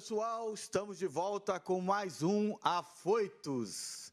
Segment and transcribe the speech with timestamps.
[0.00, 4.10] pessoal, estamos de volta com mais um Afoitos,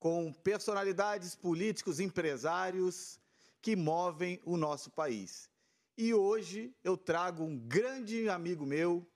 [0.00, 3.20] com personalidades políticos, empresários
[3.62, 5.48] que movem o nosso país.
[5.96, 9.08] E hoje eu trago um grande amigo meu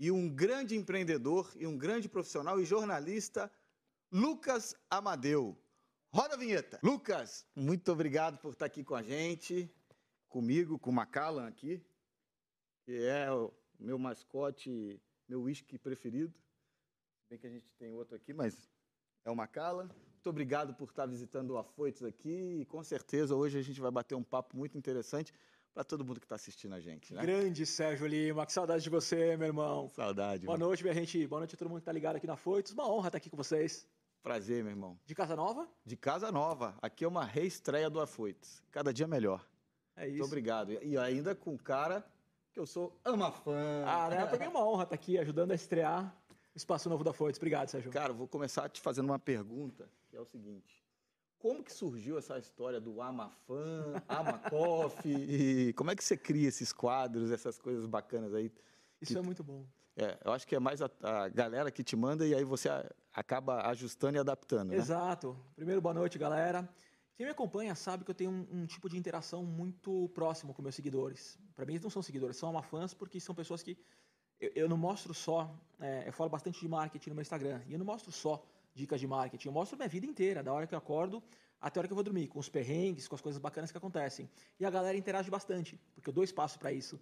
[0.00, 3.48] e um grande empreendedor e um grande profissional e jornalista,
[4.10, 5.56] Lucas Amadeu.
[6.10, 6.80] Roda a vinheta.
[6.82, 9.72] Lucas, muito obrigado por estar aqui com a gente,
[10.28, 11.80] comigo, com o Macallan aqui,
[12.84, 15.00] que é o meu mascote
[15.32, 16.34] meu uísque preferido.
[17.30, 18.68] Bem que a gente tem outro aqui, mas
[19.24, 19.84] é uma cala.
[19.84, 23.90] Muito obrigado por estar visitando o Afoitos aqui e com certeza hoje a gente vai
[23.90, 25.32] bater um papo muito interessante
[25.72, 27.14] para todo mundo que está assistindo a gente.
[27.14, 27.22] Né?
[27.22, 29.88] Grande Sérgio Lima, que saudade de você, meu irmão.
[29.88, 30.44] Saudade.
[30.44, 31.26] Boa noite, minha gente.
[31.26, 32.72] Boa noite a todo mundo que está ligado aqui na Afoitos.
[32.72, 33.88] Uma honra estar aqui com vocês.
[34.22, 35.00] Prazer, meu irmão.
[35.06, 35.66] De casa nova?
[35.82, 36.76] De casa nova.
[36.82, 38.62] Aqui é uma reestreia do Afoitos.
[38.70, 39.48] Cada dia melhor.
[39.96, 40.18] É isso.
[40.18, 40.72] Muito obrigado.
[40.82, 42.04] E ainda com cara
[42.52, 43.84] que eu sou amafã.
[43.86, 44.26] Ah, né?
[44.26, 46.14] Pra mim é uma honra estar aqui ajudando a estrear
[46.54, 47.38] o Espaço Novo da Foites.
[47.38, 47.90] Obrigado, Sérgio.
[47.90, 50.82] Cara, vou começar te fazendo uma pergunta, que é o seguinte.
[51.38, 55.08] Como que surgiu essa história do Amafã, Amacoff?
[55.08, 58.52] e como é que você cria esses quadros, essas coisas bacanas aí?
[59.00, 59.66] Isso que, é muito bom.
[59.96, 62.68] É, eu acho que é mais a, a, galera que te manda e aí você
[63.12, 64.70] acaba ajustando e adaptando.
[64.70, 64.76] Né?
[64.76, 65.36] Exato.
[65.56, 66.68] Primeiro, boa noite, galera.
[67.22, 70.60] Quem me acompanha sabe que eu tenho um, um tipo de interação muito próximo com
[70.60, 71.38] meus seguidores.
[71.54, 73.78] Para mim, eles não são seguidores, são amafãs porque são pessoas que
[74.40, 75.56] eu, eu não mostro só.
[75.78, 78.98] É, eu falo bastante de marketing no meu Instagram e eu não mostro só dicas
[78.98, 81.22] de marketing, eu mostro minha vida inteira, da hora que eu acordo
[81.60, 83.78] até a hora que eu vou dormir, com os perrengues, com as coisas bacanas que
[83.78, 84.28] acontecem.
[84.58, 86.98] E a galera interage bastante, porque eu dou espaço para isso.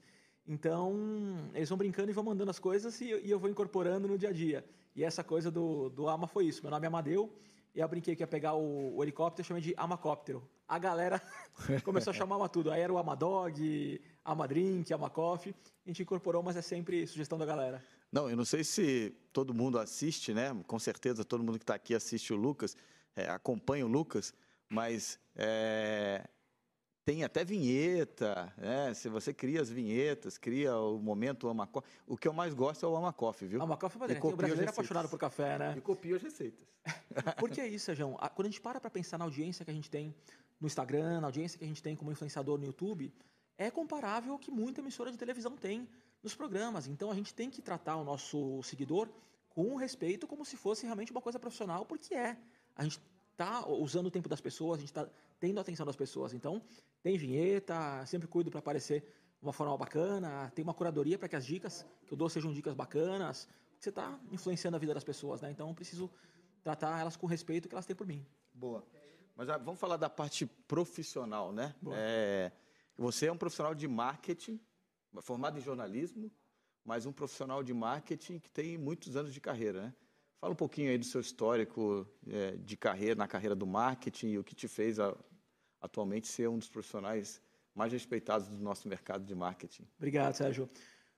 [0.46, 4.28] Então, eles vão brincando e vão mandando as coisas e, eu vou incorporando no dia
[4.28, 4.66] a dia.
[4.94, 6.60] E essa coisa do, do AMA foi isso.
[6.60, 7.32] Meu nome é Amadeu,
[7.74, 10.42] e eu brinquei que ia pegar o, o helicóptero, eu chamei de Amacóptero.
[10.66, 11.20] A galera
[11.84, 12.70] começou a chamar uma tudo.
[12.70, 15.54] Aí era o Amadog, Amadrink, Amacoff.
[15.84, 17.82] A gente incorporou, mas é sempre sugestão da galera.
[18.10, 20.56] Não, eu não sei se todo mundo assiste, né?
[20.66, 22.76] Com certeza todo mundo que está aqui assiste o Lucas,
[23.14, 24.34] é, acompanha o Lucas,
[24.68, 26.28] mas é,
[27.04, 28.92] tem até vinheta, né?
[28.94, 31.86] Se você cria as vinhetas, cria o momento Amacoff.
[32.06, 33.62] O que eu mais gosto é o Amacoff, viu?
[33.62, 35.74] Amacoff é o brasileiro é apaixonado por café, né?
[35.76, 36.66] E copia as receitas.
[37.38, 38.16] Por que isso, João?
[38.34, 40.14] Quando a gente para para pensar na audiência que a gente tem
[40.60, 43.12] no Instagram, na audiência que a gente tem como influenciador no YouTube,
[43.56, 45.88] é comparável ao que muita emissora de televisão tem
[46.22, 46.86] nos programas.
[46.86, 49.08] Então a gente tem que tratar o nosso seguidor
[49.48, 52.36] com respeito como se fosse realmente uma coisa profissional, porque é.
[52.76, 53.00] A gente
[53.42, 55.08] está usando o tempo das pessoas, a gente está
[55.38, 56.34] tendo a atenção das pessoas.
[56.34, 56.62] Então,
[57.02, 59.04] tem vinheta, sempre cuido para aparecer
[59.40, 62.74] uma forma bacana, tem uma curadoria para que as dicas que eu dou sejam dicas
[62.74, 63.48] bacanas,
[63.78, 65.50] você está influenciando a vida das pessoas, né?
[65.50, 66.10] Então, eu preciso
[66.62, 68.26] tratar elas com o respeito que elas têm por mim.
[68.52, 68.84] Boa.
[69.34, 71.74] Mas ah, vamos falar da parte profissional, né?
[71.92, 72.52] É,
[72.98, 74.60] você é um profissional de marketing,
[75.22, 76.30] formado em jornalismo,
[76.84, 79.94] mas um profissional de marketing que tem muitos anos de carreira, né?
[80.40, 84.38] Fala um pouquinho aí do seu histórico é, de carreira, na carreira do marketing e
[84.38, 85.14] o que te fez a,
[85.82, 87.42] atualmente ser um dos profissionais
[87.74, 89.86] mais respeitados do nosso mercado de marketing.
[89.98, 90.68] Obrigado, Sérgio.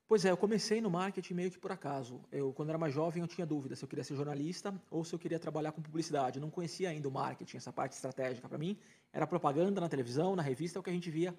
[0.09, 2.21] Pois é, eu comecei no marketing meio que por acaso.
[2.33, 5.15] Eu, quando era mais jovem, eu tinha dúvida se eu queria ser jornalista ou se
[5.15, 6.39] eu queria trabalhar com publicidade.
[6.39, 8.49] Eu não conhecia ainda o marketing, essa parte estratégica.
[8.49, 8.77] Para mim,
[9.13, 11.33] era propaganda na televisão, na revista, é o que a gente via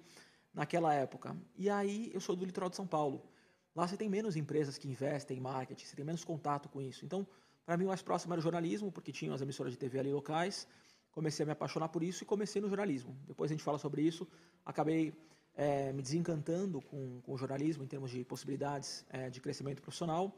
[0.54, 1.36] naquela época.
[1.54, 3.28] E aí, eu sou do litoral de São Paulo.
[3.76, 7.04] Lá você tem menos empresas que investem em marketing, você tem menos contato com isso.
[7.04, 7.26] Então,
[7.64, 10.12] para mim, o mais próximo era o jornalismo, porque tinha as emissoras de TV ali
[10.12, 10.68] locais.
[11.10, 13.16] Comecei a me apaixonar por isso e comecei no jornalismo.
[13.26, 14.26] Depois a gente fala sobre isso.
[14.64, 15.14] Acabei
[15.54, 20.36] é, me desencantando com, com, o jornalismo em termos de possibilidades é, de crescimento profissional.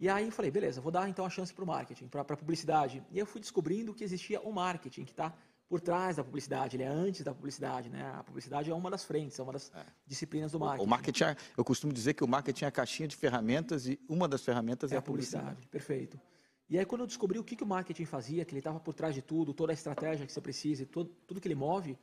[0.00, 3.02] E aí falei, beleza, vou dar então a chance para o marketing, para a publicidade.
[3.10, 5.34] E eu fui descobrindo que existia o marketing, que está
[5.68, 8.10] por trás da publicidade, ele é antes da publicidade, né?
[8.16, 9.84] A publicidade é uma das frentes, é uma das é.
[10.06, 10.86] disciplinas do marketing.
[10.86, 14.00] O marketing, é, eu costumo dizer que o marketing é a caixinha de ferramentas e
[14.08, 15.44] uma das ferramentas é, é a publicidade.
[15.44, 15.68] publicidade.
[15.68, 16.18] Perfeito.
[16.68, 18.92] E aí, quando eu descobri o que, que o marketing fazia, que ele estava por
[18.92, 21.98] trás de tudo, toda a estratégia que você precisa, todo, tudo que ele move,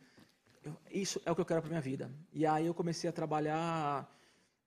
[0.64, 2.12] eu, isso é o que eu quero para minha vida.
[2.34, 4.10] E aí eu comecei a trabalhar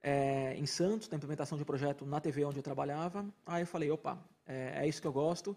[0.01, 3.25] é, em Santos, na implementação de um projeto na TV onde eu trabalhava.
[3.45, 5.55] Aí eu falei, opa, é, é isso que eu gosto.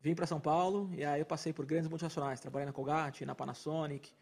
[0.00, 2.40] Vim para São Paulo e aí eu passei por grandes multinacionais.
[2.40, 4.12] Trabalhei na Colgate, na Panasonic,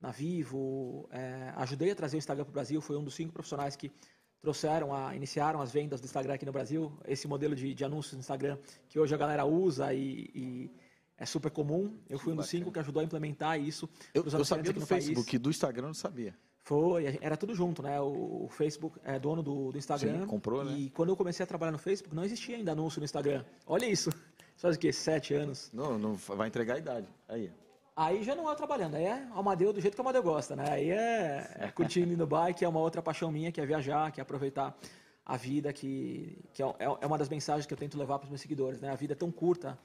[0.00, 1.08] na Vivo.
[1.10, 2.80] É, ajudei a trazer o Instagram para o Brasil.
[2.80, 3.90] Fui um dos cinco profissionais que
[4.40, 8.14] trouxeram, a, iniciaram as vendas do Instagram aqui no Brasil, esse modelo de, de anúncios
[8.14, 10.70] no Instagram que hoje a galera usa e, e
[11.18, 11.98] é super comum.
[12.08, 13.88] Eu fui um dos cinco que ajudou a implementar isso.
[14.14, 15.42] Eu, eu sabia do Facebook, país.
[15.42, 16.36] do Instagram eu não sabia.
[16.60, 18.00] Foi, era tudo junto, né?
[18.00, 20.22] O, o Facebook é dono do, do Instagram.
[20.22, 20.76] Sim, comprou, né?
[20.76, 23.44] E quando eu comecei a trabalhar no Facebook, não existia ainda anúncio no Instagram.
[23.66, 24.10] Olha isso.
[24.56, 24.92] Faz o quê?
[24.92, 25.70] Sete anos?
[25.72, 27.08] Não, não vai entregar a idade.
[27.28, 27.52] Aí.
[27.96, 30.70] Aí já não é trabalhando, aí é Amadeu do jeito que o Amadeu gosta, né?
[30.70, 34.20] Aí é, é curtindo no bike, é uma outra paixão minha, que é viajar, que
[34.20, 34.76] é aproveitar
[35.24, 38.24] a vida que, que é, é, é uma das mensagens que eu tento levar para
[38.26, 38.82] os meus seguidores.
[38.82, 38.90] Né?
[38.90, 39.78] A vida é tão curta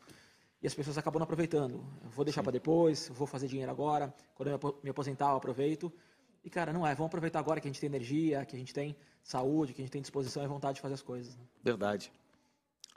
[0.62, 1.84] e as pessoas acabam não aproveitando.
[2.13, 5.92] vou deixar para depois, vou fazer dinheiro agora, quando eu me aposentar eu aproveito.
[6.44, 6.94] E, cara, não é.
[6.94, 8.94] Vamos aproveitar agora que a gente tem energia, que a gente tem
[9.24, 11.38] saúde, que a gente tem disposição e vontade de fazer as coisas.
[11.38, 11.44] Né?
[11.64, 12.12] Verdade.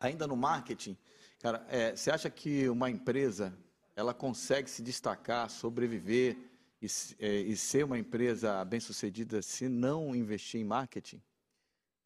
[0.01, 0.97] Ainda no marketing,
[1.39, 3.57] cara, é, você acha que uma empresa
[3.97, 6.37] ela consegue se destacar, sobreviver
[6.81, 6.87] e,
[7.19, 11.23] é, e ser uma empresa bem-sucedida se não investir em marketing?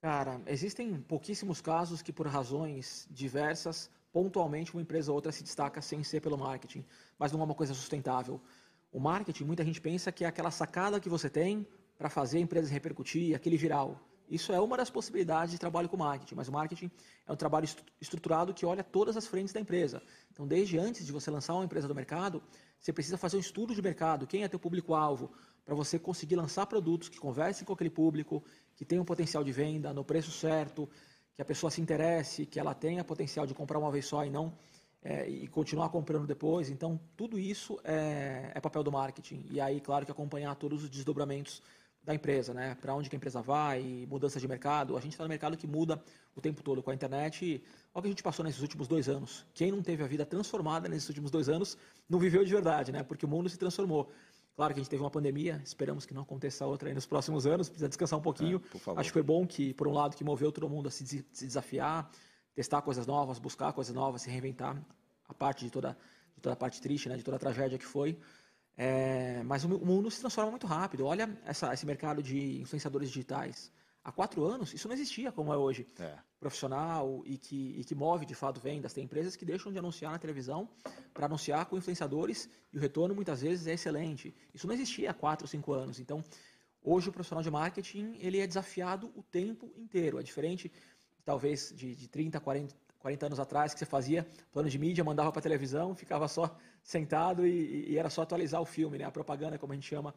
[0.01, 5.83] Cara, existem pouquíssimos casos que, por razões diversas, pontualmente uma empresa ou outra se destaca
[5.83, 6.85] sem ser pelo marketing,
[7.19, 8.41] mas não é uma coisa sustentável.
[8.93, 11.67] O marketing, muita gente pensa que é aquela sacada que você tem
[11.99, 14.01] para fazer a empresa repercutir, aquele viral.
[14.29, 16.91] Isso é uma das possibilidades de trabalho com marketing, mas o marketing
[17.27, 17.67] é um trabalho
[18.01, 20.03] estruturado que olha todas as frentes da empresa.
[20.31, 22.43] Então, desde antes de você lançar uma empresa do mercado,
[22.79, 25.33] você precisa fazer um estudo de mercado, quem é teu público-alvo,
[25.65, 28.43] para você conseguir lançar produtos que conversem com aquele público,
[28.75, 30.89] que tenham potencial de venda, no preço certo,
[31.35, 34.31] que a pessoa se interesse, que ela tenha potencial de comprar uma vez só e
[34.31, 34.53] não
[35.03, 36.71] é, e continuar comprando depois.
[36.71, 39.45] Então, tudo isso é, é, papel do marketing.
[39.51, 41.63] E aí, claro, que acompanhar todos os desdobramentos
[42.09, 42.75] da empresa, né?
[42.81, 44.97] Para onde que a empresa vai, mudança de mercado.
[44.97, 46.03] A gente está no mercado que muda
[46.35, 47.63] o tempo todo com a internet.
[47.95, 49.45] Olha o que a gente passou nesses últimos dois anos.
[49.53, 51.77] Quem não teve a vida transformada nesses últimos dois anos
[52.09, 53.03] não viveu de verdade, né?
[53.03, 54.11] Porque o mundo se transformou.
[54.57, 57.47] Claro que a gente teve uma pandemia, esperamos que não aconteça outra aí nos próximos
[57.47, 58.61] anos, precisa descansar um pouquinho.
[58.75, 61.07] É, Acho que foi bom que, por um lado, que moveu todo mundo a se,
[61.31, 62.11] se desafiar,
[62.55, 64.83] testar coisas novas, buscar coisas novas, se reinventar,
[65.29, 65.97] a parte de toda,
[66.35, 68.19] de toda a parte triste, né, de toda a tragédia que foi.
[68.81, 71.05] É, mas o, mundo se transforma muito rápido.
[71.05, 73.73] Olha essa, esse mercado de influenciadores digitais.
[74.05, 75.85] Há quatro anos, isso não existia como é hoje.
[75.99, 76.17] É.
[76.39, 78.93] Profissional e que, e que move de fato vendas.
[78.93, 80.69] Tem empresas que deixam de anunciar na televisão
[81.13, 84.33] para anunciar com influenciadores e o retorno muitas vezes é excelente.
[84.55, 85.99] Isso não existia há quatro cinco anos.
[85.99, 86.23] Então,
[86.81, 90.21] hoje o profissional de marketing ele é desafiado o tempo inteiro.
[90.21, 90.71] É diferente,
[91.25, 95.31] talvez, de, de 30, 40, 40 anos atrás, que você fazia plano de mídia, mandava
[95.31, 99.05] para televisão, ficava só sentado e, e, era só atualizar o filme, né?
[99.05, 100.15] a propaganda, como a gente chama,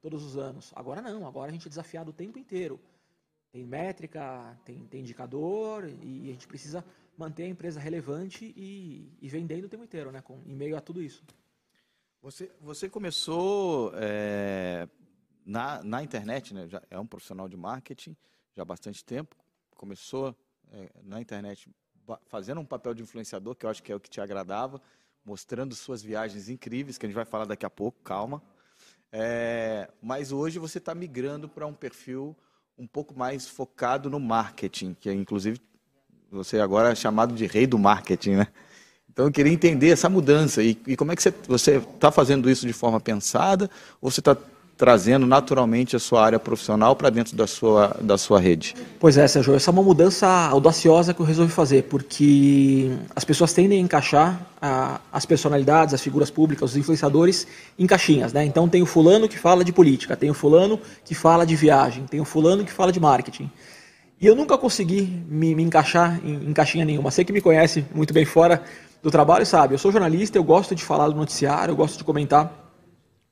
[0.00, 0.72] todos os anos.
[0.74, 2.80] Agora não, agora a gente é desafiado o tempo inteiro.
[3.52, 6.84] Tem métrica, tem, tem indicador e a gente precisa
[7.16, 10.20] manter a empresa relevante e, e vendendo o tempo inteiro, né?
[10.20, 11.22] Com, em meio a tudo isso.
[12.20, 14.88] Você, você começou é,
[15.44, 16.66] na, na internet, né?
[16.66, 18.16] Já é um profissional de marketing
[18.54, 19.36] já há bastante tempo.
[19.76, 20.36] Começou
[20.72, 21.70] é, na internet
[22.26, 24.80] fazendo um papel de influenciador, que eu acho que é o que te agradava,
[25.24, 28.42] mostrando suas viagens incríveis, que a gente vai falar daqui a pouco, calma.
[29.10, 32.36] É, mas hoje você está migrando para um perfil
[32.76, 35.60] um pouco mais focado no marketing, que é inclusive
[36.30, 38.48] você agora é chamado de rei do marketing, né?
[39.08, 42.66] Então eu queria entender essa mudança e, e como é que você está fazendo isso
[42.66, 43.70] de forma pensada
[44.00, 44.36] ou você está
[44.76, 48.74] trazendo naturalmente a sua área profissional para dentro da sua, da sua rede?
[48.98, 53.52] Pois é, Sérgio, essa é uma mudança audaciosa que eu resolvi fazer, porque as pessoas
[53.52, 57.46] tendem a encaixar a, as personalidades, as figuras públicas, os influenciadores
[57.78, 58.44] em caixinhas, né?
[58.44, 62.06] Então tem o fulano que fala de política, tem o fulano que fala de viagem,
[62.06, 63.50] tem o fulano que fala de marketing.
[64.20, 67.10] E eu nunca consegui me, me encaixar em, em caixinha nenhuma.
[67.10, 68.62] Você que me conhece muito bem fora
[69.02, 72.04] do trabalho sabe, eu sou jornalista, eu gosto de falar do noticiário, eu gosto de
[72.04, 72.63] comentar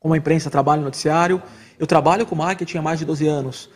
[0.02, 1.40] como a imprensa trabalha no noticiário.
[1.78, 3.70] Eu trabalho com marketing há mais de 12 anos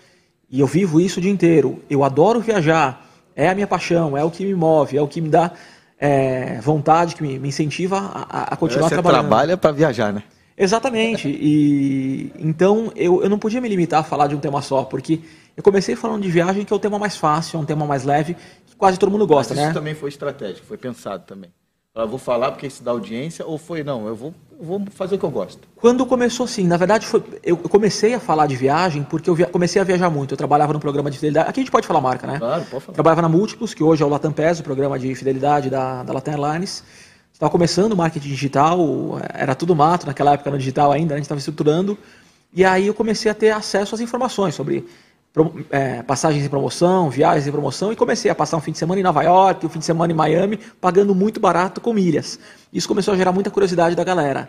[0.50, 1.82] e eu vivo isso o dia inteiro.
[1.88, 5.20] Eu adoro viajar, é a minha paixão, é o que me move, é o que
[5.20, 5.52] me dá
[5.98, 9.22] é, vontade, que me, me incentiva a, a continuar Você trabalhando.
[9.22, 10.24] Você trabalha para viajar, né?
[10.58, 11.28] Exatamente.
[11.28, 15.20] E então eu, eu não podia me limitar a falar de um tema só, porque
[15.56, 18.04] eu comecei falando de viagem, que é o tema mais fácil, é um tema mais
[18.04, 18.34] leve,
[18.66, 19.70] que quase todo mundo gosta, Mas isso né?
[19.70, 21.50] Isso também foi estratégico, foi pensado também.
[21.96, 25.14] Eu vou falar porque isso dá audiência, ou foi, não, eu vou, eu vou fazer
[25.14, 25.66] o que eu gosto?
[25.76, 26.66] Quando começou, sim.
[26.66, 30.10] Na verdade, foi, eu comecei a falar de viagem porque eu via, comecei a viajar
[30.10, 30.34] muito.
[30.34, 31.48] Eu trabalhava no programa de fidelidade.
[31.48, 32.38] Aqui a gente pode falar marca, né?
[32.38, 32.94] Claro, pode falar.
[32.94, 36.12] Trabalhava na Múltiplos, que hoje é o Latam PES, o programa de fidelidade da, da
[36.12, 36.84] Latam Airlines.
[37.32, 38.78] Estava começando o marketing digital,
[39.32, 41.96] era tudo mato naquela época no digital ainda, a gente estava estruturando.
[42.52, 44.86] E aí eu comecei a ter acesso às informações sobre
[45.70, 49.00] é, passagens em promoção, viagens em promoção, e comecei a passar um fim de semana
[49.00, 52.38] em Nova York, um fim de semana em Miami, pagando muito barato com milhas.
[52.72, 54.48] Isso começou a gerar muita curiosidade da galera.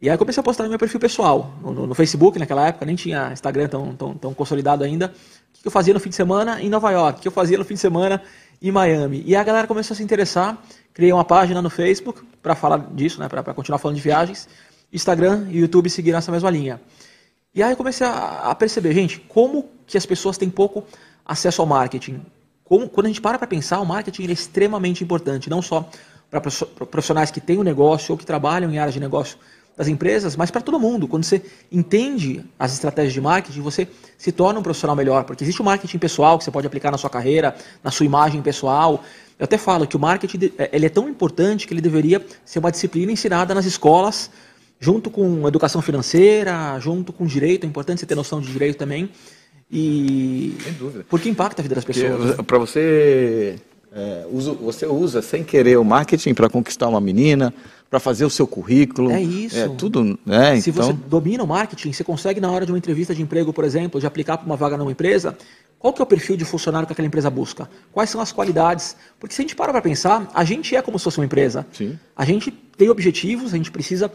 [0.00, 2.94] E aí comecei a postar no meu perfil pessoal, no, no Facebook naquela época, nem
[2.94, 5.06] tinha Instagram tão, tão, tão consolidado ainda.
[5.06, 7.56] O que eu fazia no fim de semana em Nova York, o que eu fazia
[7.56, 8.20] no fim de semana
[8.60, 9.22] em Miami.
[9.26, 10.58] E a galera começou a se interessar,
[10.92, 14.48] criei uma página no Facebook para falar disso, né, para continuar falando de viagens.
[14.92, 16.80] Instagram e YouTube seguiram essa mesma linha.
[17.54, 20.84] E aí eu comecei a, a perceber, gente, como que as pessoas têm pouco
[21.24, 22.20] acesso ao marketing.
[22.64, 25.88] Como, quando a gente para para pensar, o marketing é extremamente importante, não só
[26.30, 29.38] para profissionais que têm um negócio ou que trabalham em áreas de negócio
[29.76, 31.06] das empresas, mas para todo mundo.
[31.06, 35.60] Quando você entende as estratégias de marketing, você se torna um profissional melhor, porque existe
[35.60, 39.02] o marketing pessoal que você pode aplicar na sua carreira, na sua imagem pessoal.
[39.38, 42.70] Eu até falo que o marketing ele é tão importante que ele deveria ser uma
[42.70, 44.30] disciplina ensinada nas escolas,
[44.80, 47.64] junto com educação financeira, junto com direito.
[47.64, 49.10] É importante você ter noção de direito também.
[49.70, 51.06] E Sem dúvida.
[51.08, 52.36] porque impacta a vida das pessoas.
[52.46, 53.58] Para você
[53.92, 57.54] é, usa, você usa sem querer o marketing para conquistar uma menina,
[57.88, 59.10] para fazer o seu currículo.
[59.10, 59.56] É isso.
[59.56, 60.60] É tudo, né?
[60.60, 60.86] Se então...
[60.86, 64.00] você domina o marketing, você consegue na hora de uma entrevista de emprego, por exemplo,
[64.00, 65.36] de aplicar para uma vaga numa empresa,
[65.78, 67.68] qual que é o perfil de funcionário que aquela empresa busca?
[67.92, 68.96] Quais são as qualidades?
[69.20, 71.66] Porque se a gente para para pensar, a gente é como se fosse uma empresa.
[71.72, 71.98] Sim.
[72.16, 74.10] A gente tem objetivos, a gente precisa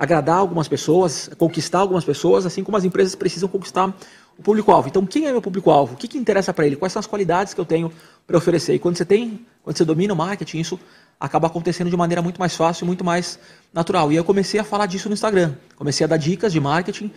[0.00, 3.94] agradar algumas pessoas, conquistar algumas pessoas, assim como as empresas precisam conquistar
[4.38, 4.88] o público-alvo.
[4.88, 5.92] Então, quem é meu público-alvo?
[5.92, 6.74] O que, que interessa para ele?
[6.74, 7.92] Quais são as qualidades que eu tenho
[8.26, 8.74] para oferecer?
[8.74, 10.80] E quando você tem, quando você domina o marketing, isso
[11.20, 13.38] acaba acontecendo de maneira muito mais fácil, muito mais
[13.74, 14.10] natural.
[14.10, 15.52] E eu comecei a falar disso no Instagram.
[15.76, 17.12] Comecei a dar dicas de marketing,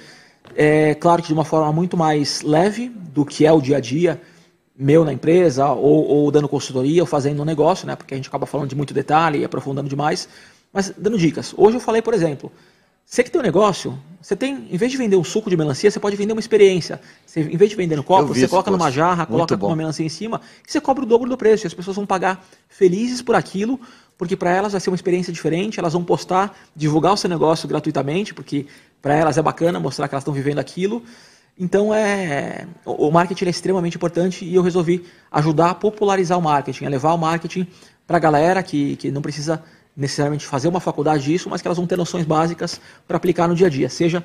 [0.53, 3.79] é, claro que de uma forma muito mais leve do que é o dia a
[3.79, 4.21] dia
[4.75, 7.95] meu na empresa, ou, ou dando consultoria, ou fazendo um negócio, né?
[7.95, 10.27] Porque a gente acaba falando de muito detalhe e aprofundando demais.
[10.73, 11.53] Mas dando dicas.
[11.55, 12.51] Hoje eu falei, por exemplo,
[13.05, 15.91] você que tem um negócio, você tem, em vez de vender um suco de melancia,
[15.91, 16.99] você pode vender uma experiência.
[17.25, 20.09] Você, em vez de vender no copo, você coloca numa jarra, coloca uma melancia em
[20.09, 21.65] cima, e você cobra o dobro do preço.
[21.65, 23.79] E as pessoas vão pagar felizes por aquilo,
[24.17, 27.67] porque para elas vai ser uma experiência diferente, elas vão postar, divulgar o seu negócio
[27.67, 28.65] gratuitamente, porque
[29.01, 31.03] para elas é bacana mostrar que elas estão vivendo aquilo.
[31.59, 36.85] Então é o marketing é extremamente importante e eu resolvi ajudar a popularizar o marketing,
[36.85, 37.67] a levar o marketing
[38.07, 39.61] para a galera que, que não precisa
[39.95, 43.55] necessariamente fazer uma faculdade disso, mas que elas vão ter noções básicas para aplicar no
[43.55, 44.23] dia a dia, seja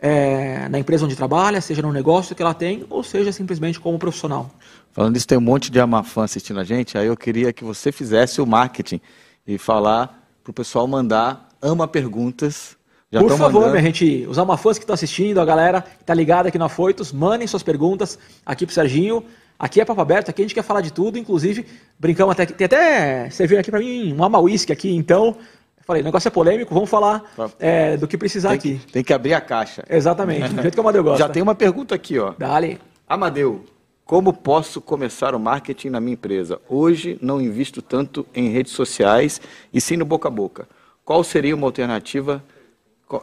[0.00, 3.98] é, na empresa onde trabalha, seja no negócio que ela tem, ou seja simplesmente como
[3.98, 4.50] profissional.
[4.92, 7.92] Falando isso, tem um monte de Amafã assistindo a gente, aí eu queria que você
[7.92, 9.00] fizesse o marketing
[9.46, 12.76] e falar para o pessoal mandar ama perguntas.
[13.12, 13.72] Já Por favor, mandando.
[13.72, 17.12] minha gente, os Amafãs que estão assistindo, a galera que está ligada aqui no Afoitos,
[17.12, 19.24] mandem suas perguntas aqui para o Serginho.
[19.60, 21.66] Aqui é papo aberto, aqui a gente quer falar de tudo, inclusive
[21.98, 22.46] brincamos até.
[22.46, 23.28] Tem até.
[23.28, 25.36] Você veio aqui para mim um ama whisky aqui, então.
[25.82, 27.22] Falei, o negócio é polêmico, vamos falar
[27.58, 28.80] é, do que precisar tem aqui.
[28.90, 29.84] tem que abrir a caixa.
[29.90, 31.18] Exatamente, do jeito que o Amadeu gosta.
[31.18, 32.32] Já tem uma pergunta aqui, ó.
[32.38, 32.78] Dale.
[33.06, 33.64] Amadeu,
[34.04, 36.58] como posso começar o marketing na minha empresa?
[36.66, 39.42] Hoje não invisto tanto em redes sociais
[39.74, 40.66] e sim no boca a boca.
[41.04, 42.42] Qual seria uma alternativa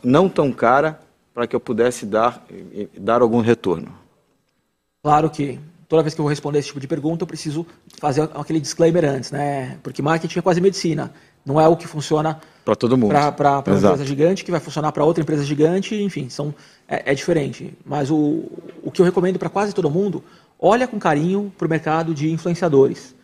[0.03, 0.99] não tão cara
[1.33, 2.45] para que eu pudesse dar,
[2.95, 3.91] dar algum retorno?
[5.01, 7.65] Claro que toda vez que eu vou responder esse tipo de pergunta, eu preciso
[7.99, 9.77] fazer aquele disclaimer antes, né?
[9.81, 11.13] Porque marketing é quase medicina.
[11.45, 13.11] Não é o que funciona para todo mundo.
[13.11, 16.53] Para uma empresa gigante, que vai funcionar para outra empresa gigante, enfim, são,
[16.87, 17.73] é, é diferente.
[17.85, 18.43] Mas o,
[18.83, 20.21] o que eu recomendo para quase todo mundo,
[20.59, 23.15] olha com carinho para o mercado de influenciadores.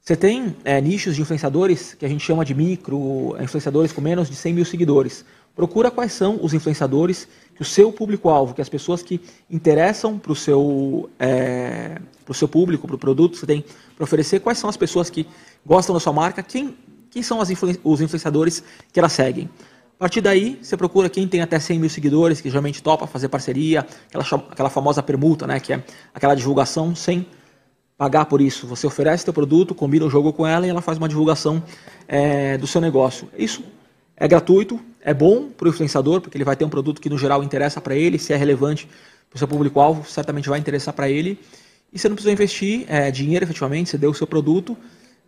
[0.00, 4.28] Você tem é, nichos de influenciadores que a gente chama de micro, influenciadores com menos
[4.28, 5.24] de 100 mil seguidores.
[5.54, 10.32] Procura quais são os influenciadores que o seu público-alvo, que as pessoas que interessam para
[10.32, 14.58] o seu, é, pro seu público, para o produto que você tem para oferecer, quais
[14.58, 15.26] são as pessoas que
[15.64, 16.76] gostam da sua marca, quem,
[17.10, 19.48] quem são influ os influenciadores que elas seguem.
[19.96, 23.28] A partir daí, você procura quem tem até 100 mil seguidores, que geralmente topa fazer
[23.28, 27.26] parceria, aquela, aquela famosa permuta, né, que é aquela divulgação sem
[27.96, 28.66] pagar por isso.
[28.66, 31.62] Você oferece seu produto, combina o jogo com ela e ela faz uma divulgação
[32.08, 33.28] é, do seu negócio.
[33.38, 33.62] Isso
[34.16, 37.18] é gratuito, é bom para o influenciador, porque ele vai ter um produto que no
[37.18, 38.88] geral interessa para ele, se é relevante
[39.28, 41.38] para o seu público-alvo, certamente vai interessar para ele.
[41.92, 44.76] E você não precisa investir é, dinheiro efetivamente, você deu o seu produto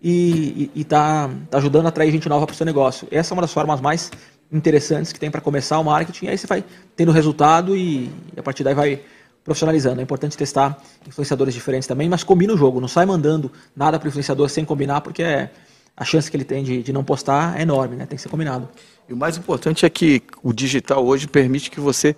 [0.02, 3.08] e está tá ajudando a atrair gente nova para o seu negócio.
[3.10, 4.10] Essa é uma das formas mais
[4.52, 6.28] interessantes que tem para começar o marketing.
[6.28, 6.62] Aí você vai
[6.94, 9.00] tendo resultado e, e a partir daí vai
[9.42, 10.00] profissionalizando.
[10.00, 12.80] É importante testar influenciadores diferentes também, mas combina o jogo.
[12.80, 15.50] Não sai mandando nada para o influenciador sem combinar, porque é,
[15.96, 18.06] a chance que ele tem de, de não postar é enorme, né?
[18.06, 18.68] Tem que ser combinado.
[19.08, 22.16] E o mais importante é que o digital hoje permite que você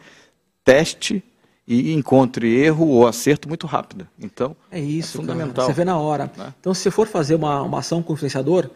[0.65, 1.23] teste
[1.67, 4.07] e encontre erro ou acerto muito rápido.
[4.19, 5.55] Então, é isso, é fundamental.
[5.55, 5.67] Cara.
[5.67, 6.31] Você vê na hora.
[6.37, 6.55] Né?
[6.61, 8.71] Então, se você for fazer uma, uma ação com influenciador,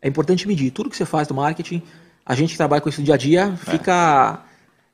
[0.00, 0.72] é importante medir.
[0.72, 1.80] Tudo que você faz no marketing,
[2.26, 4.44] a gente que trabalha com isso dia a dia fica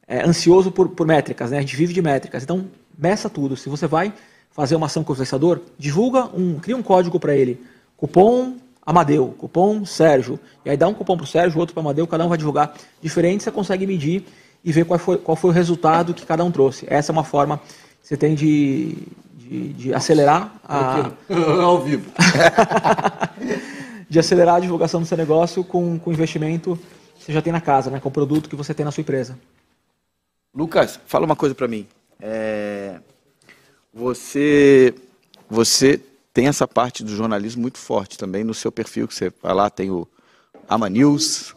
[0.06, 0.18] é.
[0.18, 1.58] É, ansioso por, por métricas, né?
[1.58, 2.42] A gente vive de métricas.
[2.42, 3.56] Então, meça tudo.
[3.56, 4.12] Se você vai
[4.50, 7.60] fazer uma ação com o influenciador, divulga um, cria um código para ele.
[7.96, 8.56] Cupom
[8.88, 10.40] Amadeu, cupom Sérgio.
[10.64, 12.38] E aí dá um cupom para o Sérgio, outro para o Amadeu, cada um vai
[12.38, 14.24] divulgar diferente, você consegue medir
[14.64, 16.86] e ver qual foi, qual foi o resultado que cada um trouxe.
[16.88, 18.96] Essa é uma forma que você tem de,
[19.34, 21.10] de, de acelerar a...
[21.62, 22.10] Ao vivo.
[24.08, 26.78] de acelerar a divulgação do seu negócio com, com investimento
[27.18, 28.00] que você já tem na casa, né?
[28.00, 29.38] com o produto que você tem na sua empresa.
[30.54, 31.86] Lucas, fala uma coisa para mim.
[32.18, 33.00] É...
[33.92, 34.94] Você,
[35.46, 36.00] você
[36.38, 39.90] tem essa parte do jornalismo muito forte também no seu perfil, que você lá, tem
[39.90, 40.06] o
[40.68, 41.52] Ama News.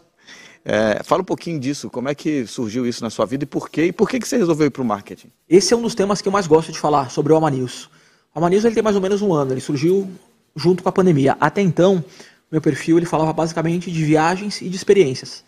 [0.65, 3.69] É, fala um pouquinho disso, como é que surgiu isso na sua vida e por
[3.69, 3.85] quê?
[3.85, 5.27] E por que, que você resolveu ir para o marketing?
[5.47, 7.91] Esse é um dos temas que eu mais gosto de falar, sobre o Amanius.
[8.33, 10.09] O Amanius ele tem mais ou menos um ano, ele surgiu
[10.55, 11.37] junto com a pandemia.
[11.39, 12.03] Até então,
[12.51, 15.43] meu perfil ele falava basicamente de viagens e de experiências.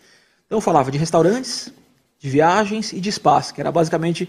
[0.46, 1.72] Então eu falava de restaurantes,
[2.20, 4.28] de viagens e de spas, que era basicamente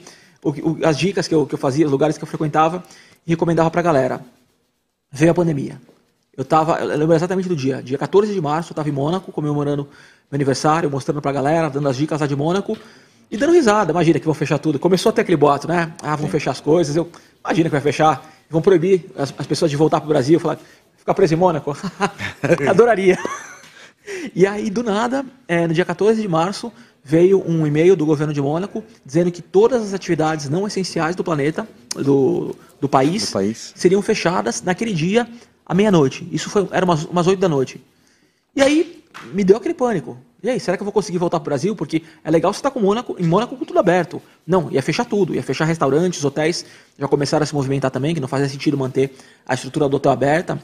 [0.84, 2.84] as dicas que eu, que eu fazia, os lugares que eu frequentava
[3.24, 4.35] e recomendava para a galera.
[5.16, 5.80] Veio a pandemia.
[6.36, 9.32] Eu tava, eu lembro exatamente do dia, dia 14 de março, eu estava em Mônaco,
[9.32, 9.84] comemorando
[10.30, 12.78] meu aniversário, mostrando para a galera, dando as dicas lá de Mônaco
[13.32, 13.92] e dando risada.
[13.94, 14.78] Imagina que vão fechar tudo.
[14.78, 15.94] Começou até aquele boato, né?
[16.04, 16.98] Ah, vão fechar as coisas.
[16.98, 17.10] Eu,
[17.46, 18.30] imagina que vai fechar.
[18.50, 20.60] Vão proibir as, as pessoas de voltar para o Brasil, falar,
[20.98, 21.78] ficar preso em Mônaco.
[22.70, 23.18] Adoraria.
[24.36, 26.74] E aí, do nada, é, no dia 14 de março,
[27.08, 31.24] veio um e-mail do governo de Mônaco dizendo que todas as atividades não essenciais do
[31.24, 35.28] planeta, do, do, país, do país, seriam fechadas naquele dia
[35.64, 36.28] à meia-noite.
[36.32, 37.80] Isso foi, era umas, umas 8 da noite.
[38.56, 40.18] E aí me deu aquele pânico.
[40.42, 41.76] E aí, será que eu vou conseguir voltar para o Brasil?
[41.76, 44.20] Porque é legal você estar tá com Mônaco, em Mônaco com tudo aberto.
[44.46, 46.66] Não, ia fechar tudo, ia fechar restaurantes, hotéis,
[46.98, 50.12] já começaram a se movimentar também, que não fazia sentido manter a estrutura do hotel
[50.12, 50.60] aberta.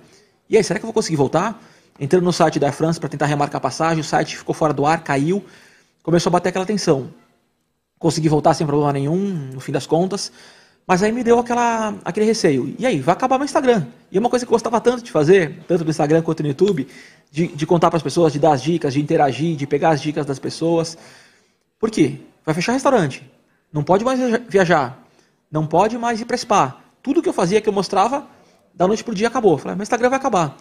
[0.50, 1.63] E aí, será que eu vou conseguir voltar?
[2.00, 4.74] Entrando no site da Air France para tentar remarcar a passagem, o site ficou fora
[4.74, 5.43] do ar, caiu,
[6.03, 7.13] começou a bater aquela tensão.
[8.00, 10.31] Consegui voltar sem problema nenhum, no fim das contas.
[10.88, 12.75] Mas aí me deu aquela, aquele receio.
[12.77, 13.86] E aí, vai acabar meu Instagram.
[14.12, 16.50] E é uma coisa que eu gostava tanto de fazer, tanto no Instagram quanto no
[16.50, 16.88] YouTube,
[17.31, 20.01] de, de contar para as pessoas, de dar as dicas, de interagir, de pegar as
[20.01, 20.98] dicas das pessoas.
[21.79, 22.20] Por quê?
[22.46, 23.29] Vai fechar restaurante.
[23.72, 25.01] Não pode mais viajar.
[25.51, 26.81] Não pode mais ir para spa.
[27.01, 28.27] Tudo que eu fazia, que eu mostrava,
[28.74, 29.58] da noite para o dia acabou.
[29.58, 30.58] Falei, meu Instagram vai acabar.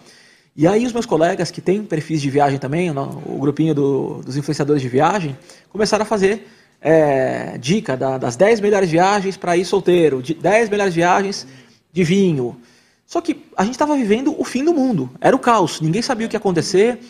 [0.56, 4.36] E aí os meus colegas que têm perfis de viagem também, o grupinho do, dos
[4.36, 5.36] influenciadores de viagem,
[5.70, 6.46] começaram a fazer
[6.80, 11.46] é, dica da, das 10 melhores viagens para ir solteiro, 10 melhores viagens
[11.92, 12.60] de vinho.
[13.06, 15.10] Só que a gente estava vivendo o fim do mundo.
[15.20, 15.80] Era o caos.
[15.80, 17.00] Ninguém sabia o que ia acontecer.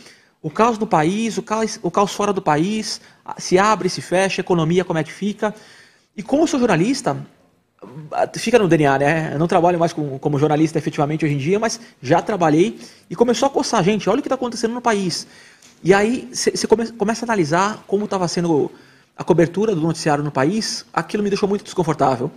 [0.43, 3.01] O caos no país, o caos, o caos fora do país,
[3.37, 5.55] se abre, se fecha, economia como é que fica.
[6.17, 7.17] E como eu sou jornalista,
[8.37, 9.31] fica no DNA, né?
[9.33, 13.17] Eu não trabalho mais como, como, jornalista efetivamente hoje em dia, mas já trabalhei e
[13.17, 14.09] começou a coçar gente.
[14.09, 15.27] Olha o que está acontecendo no país.
[15.83, 18.71] E aí você come, começa a analisar como estava sendo
[19.17, 20.85] a cobertura do noticiário no país.
[20.93, 22.31] Aquilo me deixou muito desconfortável.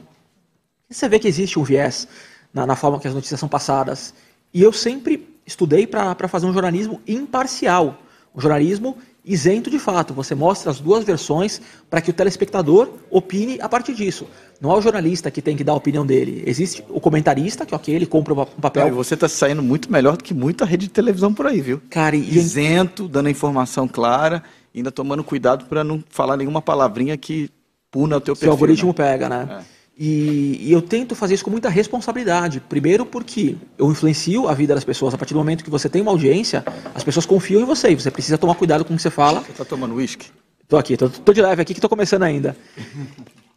[0.89, 2.07] Você vê que existe um viés
[2.53, 4.13] na, na forma que as notícias são passadas.
[4.53, 7.97] E eu sempre estudei para fazer um jornalismo imparcial,
[8.33, 10.13] um jornalismo isento de fato.
[10.13, 14.27] Você mostra as duas versões para que o telespectador opine a partir disso.
[14.59, 16.43] Não é o jornalista que tem que dar a opinião dele.
[16.45, 18.87] Existe o comentarista, que ok, ele compra um papel.
[18.87, 21.81] e você está saindo muito melhor do que muita rede de televisão por aí, viu?
[21.89, 22.37] Cara, e...
[22.37, 24.43] Isento, dando a informação clara,
[24.75, 27.49] ainda tomando cuidado para não falar nenhuma palavrinha que
[27.91, 28.47] puna o teu perfil.
[28.47, 28.93] Que o algoritmo né?
[28.93, 29.47] pega, né?
[29.59, 29.82] É.
[29.97, 32.59] E, e, eu tento fazer isso com muita responsabilidade.
[32.59, 35.13] Primeiro porque eu influencio a vida das pessoas.
[35.13, 37.95] A partir do momento que você tem uma audiência, as pessoas confiam em você e
[37.95, 39.41] você precisa tomar cuidado com o que você fala.
[39.41, 40.31] Você está tomando uísque?
[40.63, 42.57] Estou aqui, estou de leve aqui que estou começando ainda.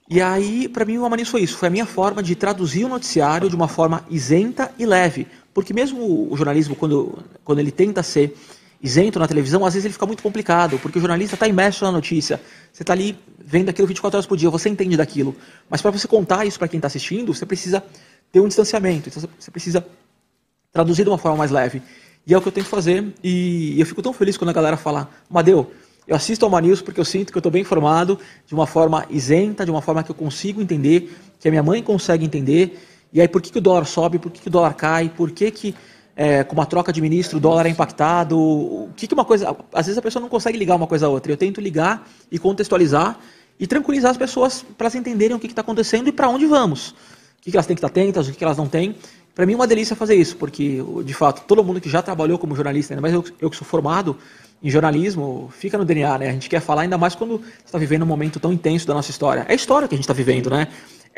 [0.08, 1.56] E aí, para mim, o Amanisso foi isso.
[1.56, 5.26] Foi a minha forma de traduzir o noticiário de uma forma isenta e leve.
[5.54, 8.36] Porque mesmo o jornalismo, quando, quando ele tenta ser
[8.86, 11.92] isento na televisão, às vezes ele fica muito complicado, porque o jornalista está imerso na
[11.92, 12.40] notícia.
[12.72, 15.34] Você está ali vendo aquilo 24 horas por dia, você entende daquilo.
[15.68, 17.82] Mas para você contar isso para quem está assistindo, você precisa
[18.30, 19.08] ter um distanciamento.
[19.08, 19.84] Então você precisa
[20.72, 21.82] traduzir de uma forma mais leve.
[22.26, 23.12] E é o que eu tento fazer.
[23.22, 25.70] E eu fico tão feliz quando a galera fala, Madeu,
[26.06, 29.04] eu assisto ao Manils porque eu sinto que eu estou bem informado, de uma forma
[29.10, 32.78] isenta, de uma forma que eu consigo entender, que a minha mãe consegue entender.
[33.12, 35.30] E aí, por que, que o dólar sobe, por que, que o dólar cai, por
[35.30, 35.74] que, que
[36.16, 38.38] é, com uma troca de ministro o dólar é impactado?
[38.38, 39.54] O que, que uma coisa.
[39.72, 41.30] Às vezes a pessoa não consegue ligar uma coisa a outra.
[41.30, 43.18] Eu tento ligar e contextualizar
[43.60, 46.90] e tranquilizar as pessoas para elas entenderem o que está acontecendo e para onde vamos.
[46.90, 46.94] O
[47.42, 48.96] que, que elas têm que estar atentas, o que, que elas não têm.
[49.34, 52.38] Para mim é uma delícia fazer isso, porque, de fato, todo mundo que já trabalhou
[52.38, 54.16] como jornalista, ainda mais eu, eu que sou formado,
[54.62, 56.28] em jornalismo fica no DNA, né?
[56.30, 59.10] A gente quer falar ainda mais quando está vivendo um momento tão intenso da nossa
[59.10, 59.44] história.
[59.46, 60.68] É a história que a gente está vivendo, né?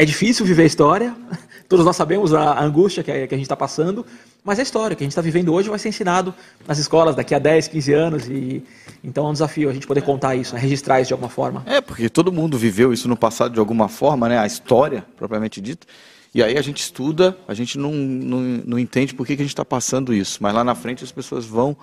[0.00, 1.12] É difícil viver a história,
[1.68, 4.06] todos nós sabemos a angústia que a, gente está passando,
[4.44, 6.32] mas a história que a gente está vivendo hoje vai ser ensinado
[6.68, 8.28] nas escolas daqui a 10, 15 anos.
[8.28, 8.62] E
[9.02, 10.60] então é um desafio a gente poder contar isso, né?
[10.60, 11.64] registrar isso de alguma forma.
[11.66, 14.38] É, porque todo mundo viveu isso no passado de alguma forma, né?
[14.38, 15.84] A história, propriamente dita.
[16.32, 19.44] E aí a gente estuda, a gente não, não, não entende por que, que a
[19.44, 20.38] gente está passando isso.
[20.40, 21.76] Mas lá na frente as pessoas vão,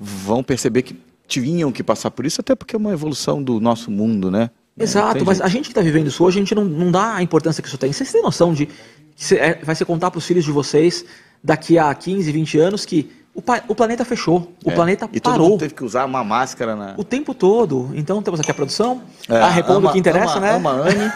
[0.00, 3.90] vão perceber que tinham que passar por isso, até porque é uma evolução do nosso
[3.90, 4.48] mundo, né?
[4.78, 7.22] Exato, mas a gente que está vivendo isso hoje, a gente não, não dá a
[7.22, 7.92] importância que isso tem.
[7.92, 11.04] Vocês têm noção de que é, vai ser contar para os filhos de vocês
[11.42, 15.36] daqui a 15, 20 anos que o, o planeta fechou, o é, planeta e parou.
[15.36, 16.94] E todo mundo teve que usar uma máscara, né?
[16.96, 17.90] O tempo todo.
[17.94, 20.54] Então temos aqui a produção, é, a repondo o que interessa, ama, né?
[20.54, 21.12] Ama Anne.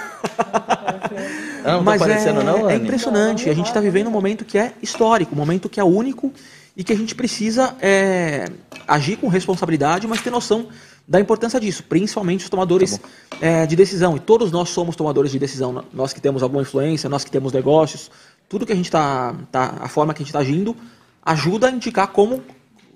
[1.64, 3.50] não Mas é, não, é impressionante.
[3.50, 6.32] A gente está vivendo um momento que é histórico, um momento que é único
[6.76, 8.46] e que a gente precisa é,
[8.86, 10.66] agir com responsabilidade, mas ter noção
[11.06, 13.08] da importância disso, principalmente os tomadores tá
[13.40, 14.16] é, de decisão.
[14.16, 15.84] E todos nós somos tomadores de decisão.
[15.92, 18.10] Nós que temos alguma influência, nós que temos negócios,
[18.48, 20.76] tudo que a gente está, tá, a forma que a gente está agindo,
[21.24, 22.42] ajuda a indicar como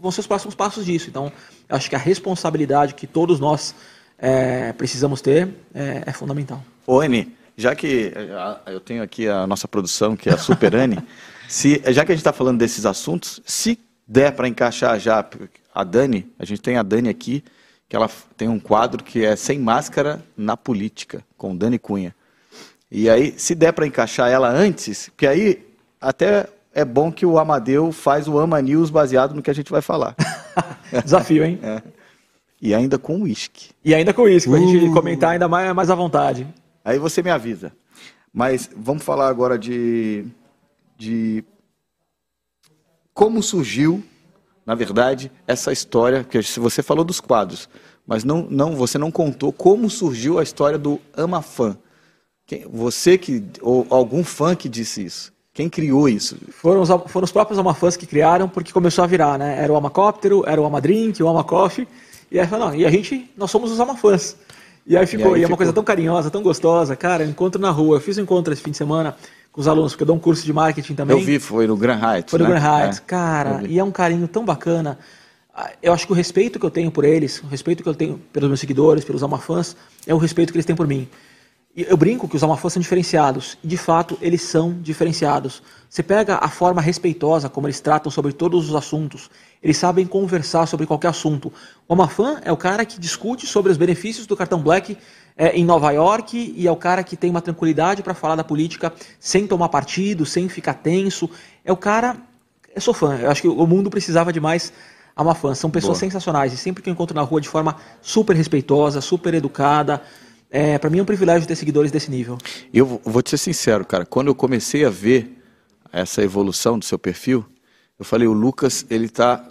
[0.01, 1.09] vão ser os próximos passos disso.
[1.09, 1.33] Então,
[1.69, 3.75] acho que a responsabilidade que todos nós
[4.19, 6.63] é, precisamos ter é, é fundamental.
[6.87, 8.13] Ô, Eni, já que
[8.67, 10.99] eu tenho aqui a nossa produção, que é a Super Anne,
[11.49, 15.27] se, já que a gente está falando desses assuntos, se der para encaixar já
[15.75, 17.43] a Dani, a gente tem a Dani aqui,
[17.89, 22.15] que ela tem um quadro que é Sem Máscara na Política, com Dani Cunha.
[22.91, 25.67] E aí, se der para encaixar ela antes, porque aí
[26.01, 29.71] até é bom que o Amadeu faz o Ama News baseado no que a gente
[29.71, 30.15] vai falar.
[31.05, 31.59] Desafio, hein?
[31.63, 31.83] É.
[32.61, 33.71] E ainda com uísque.
[33.85, 34.53] E ainda com uísque, uh.
[34.53, 36.47] para a gente comentar ainda mais, mais à vontade.
[36.85, 37.73] Aí você me avisa.
[38.33, 40.27] Mas vamos falar agora de,
[40.97, 41.43] de
[43.15, 44.05] como surgiu,
[44.67, 47.69] na verdade, essa história, que você falou dos quadros,
[48.05, 51.79] mas não, não, você não contou como surgiu a história do Ama Fã.
[52.45, 55.33] Quem, você que, ou algum fã que disse isso?
[55.53, 56.37] Quem criou isso?
[56.51, 59.63] Foram os, foram os próprios Amafãs que criaram, porque começou a virar, né?
[59.63, 61.89] Era o Amacóptero, era o Amadrink, o Amacoffee.
[62.31, 64.37] E aí não, e a gente, nós somos os Amafãs.
[64.87, 67.61] E aí ficou, e, aí e é uma coisa tão carinhosa, tão gostosa, cara, encontro
[67.61, 67.97] na rua.
[67.97, 69.17] Eu fiz um encontro esse fim de semana
[69.57, 71.19] com os alunos, porque eu dou um curso de marketing também.
[71.19, 72.31] Eu vi, foi no Grand Heights.
[72.31, 72.51] Foi no né?
[72.51, 74.99] Grand Heights, é, cara, e é um carinho tão bacana.
[75.83, 78.21] Eu acho que o respeito que eu tenho por eles, o respeito que eu tenho
[78.31, 79.75] pelos meus seguidores, pelos Amafãs,
[80.07, 81.09] é o respeito que eles têm por mim.
[81.77, 85.63] Eu brinco que os Amafãs são diferenciados, e de fato eles são diferenciados.
[85.91, 89.29] Você pega a forma respeitosa como eles tratam sobre todos os assuntos,
[89.63, 91.53] eles sabem conversar sobre qualquer assunto.
[91.87, 94.97] O Amafã é o cara que discute sobre os benefícios do cartão Black
[95.37, 98.45] é, em Nova York e é o cara que tem uma tranquilidade para falar da
[98.45, 101.29] política sem tomar partido, sem ficar tenso.
[101.63, 102.17] É o cara.
[102.75, 104.73] Eu sou fã, eu acho que o mundo precisava de mais
[105.15, 105.55] Amafã.
[105.55, 106.11] São pessoas Boa.
[106.11, 110.03] sensacionais e sempre que eu encontro na rua de forma super respeitosa, super educada.
[110.51, 112.39] É, para mim é um privilégio ter seguidores desse nível.
[112.73, 114.07] Eu vou te ser sincero, cara.
[114.07, 115.43] Quando eu comecei a ver
[115.93, 117.45] essa evolução do seu perfil,
[117.99, 119.47] eu falei, o Lucas, ele está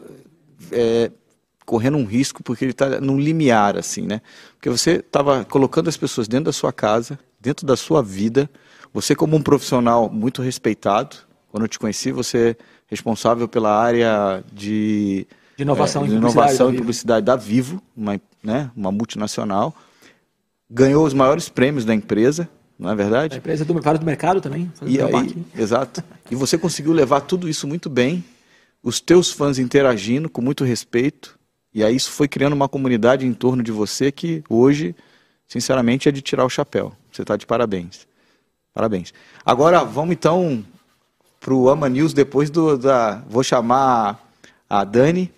[0.72, 1.12] é,
[1.66, 4.22] correndo um risco porque ele está num limiar, assim, né?
[4.54, 8.50] Porque você estava colocando as pessoas dentro da sua casa, dentro da sua vida,
[8.94, 11.18] você como um profissional muito respeitado,
[11.50, 15.28] quando eu te conheci, você é responsável pela área de,
[15.58, 19.76] de inovação, é, de inovação e publicidade da Vivo, uma, né, uma multinacional,
[20.70, 23.36] ganhou os maiores prêmios da empresa, não é verdade?
[23.36, 24.72] A empresa do, do mercado também.
[24.86, 26.04] E aí, exato.
[26.30, 28.26] E você conseguiu levar tudo isso muito bem,
[28.82, 31.38] os teus fãs interagindo com muito respeito,
[31.72, 34.96] e aí isso foi criando uma comunidade em torno de você que hoje,
[35.48, 36.94] sinceramente, é de tirar o chapéu.
[37.12, 38.08] Você está de parabéns.
[38.74, 39.14] Parabéns.
[39.46, 40.66] Agora vamos então
[41.40, 44.20] para o Ama News depois do da vou chamar
[44.68, 45.32] a Dani.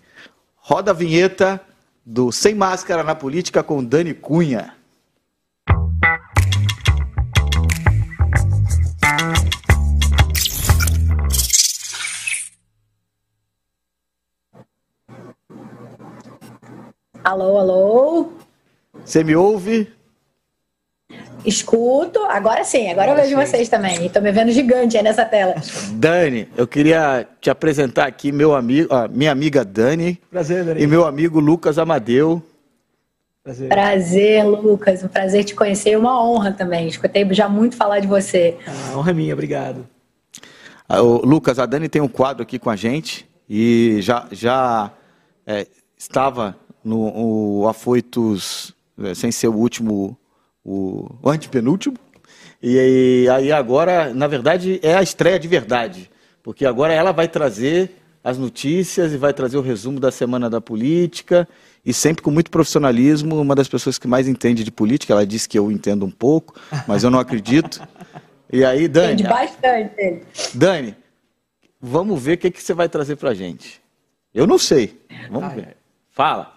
[0.55, 1.61] Roda a vinheta
[2.05, 4.76] do Sem Máscara na Política com Dani Cunha.
[17.27, 18.29] Alô, alô.
[19.03, 19.91] Você me ouve?
[21.43, 22.21] Escuto.
[22.21, 23.45] Agora sim, agora, agora eu vejo sim.
[23.45, 24.05] vocês também.
[24.05, 25.55] Estou me vendo gigante aí nessa tela.
[25.91, 30.21] Dani, eu queria te apresentar aqui meu amigo, minha amiga Dani.
[30.31, 30.81] Prazer, Dani.
[30.81, 32.41] E meu amigo Lucas Amadeu.
[33.43, 33.67] Prazer.
[33.67, 35.03] prazer, Lucas.
[35.03, 36.87] Um prazer te conhecer e uma honra também.
[36.87, 38.57] Escutei já muito falar de você.
[38.65, 39.85] Ah, a honra é minha, obrigado.
[40.87, 44.91] Ah, Lucas, a Dani tem um quadro aqui com a gente e já, já
[45.45, 50.17] é, estava no o Afoitos, é, sem ser o último,
[50.63, 51.97] o, o antepenúltimo.
[52.61, 56.09] E aí agora, na verdade, é a estreia de verdade,
[56.41, 57.91] porque agora ela vai trazer
[58.23, 61.47] as notícias e vai trazer o resumo da semana da política
[61.85, 65.47] e sempre com muito profissionalismo, uma das pessoas que mais entende de política, ela disse
[65.47, 67.81] que eu entendo um pouco, mas eu não acredito.
[68.49, 69.11] E aí, Dani.
[69.11, 70.21] Entende bastante.
[70.53, 70.95] Dani,
[71.81, 73.81] vamos ver o que, que você vai trazer para gente.
[74.33, 74.97] Eu não sei.
[75.29, 75.75] Vamos ver.
[76.11, 76.53] Fala.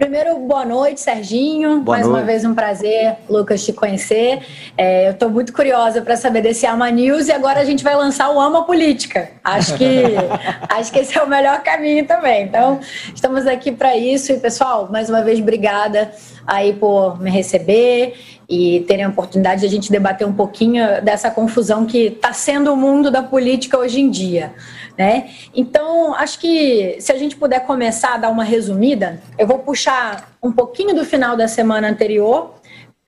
[0.00, 1.80] Primeiro, boa noite, Serginho.
[1.80, 2.20] Boa Mais noite.
[2.20, 4.46] uma vez um prazer, Lucas, te conhecer.
[4.76, 7.96] É, eu estou muito curiosa para saber desse Ama News e agora a gente vai
[7.96, 9.28] lançar o Ama Política.
[9.42, 10.04] Acho que,
[10.70, 12.44] acho que esse é o melhor caminho também.
[12.44, 12.78] Então,
[13.12, 14.30] estamos aqui para isso.
[14.30, 16.12] E, pessoal, mais uma vez, obrigada
[16.46, 18.14] aí por me receber
[18.48, 22.72] e terem a oportunidade de a gente debater um pouquinho dessa confusão que está sendo
[22.72, 24.52] o mundo da política hoje em dia.
[24.98, 25.30] Né?
[25.54, 30.32] Então, acho que se a gente puder começar a dar uma resumida, eu vou puxar
[30.42, 32.58] um pouquinho do final da semana anterior,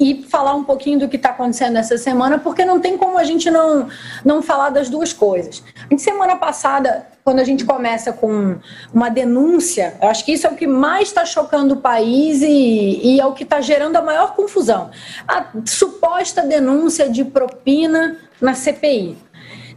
[0.00, 3.24] e falar um pouquinho do que está acontecendo essa semana, porque não tem como a
[3.24, 3.86] gente não,
[4.24, 5.62] não falar das duas coisas.
[5.92, 8.56] A semana passada, quando a gente começa com
[8.94, 13.00] uma denúncia, eu acho que isso é o que mais está chocando o país e,
[13.04, 14.90] e é o que está gerando a maior confusão.
[15.28, 19.18] A suposta denúncia de propina na CPI.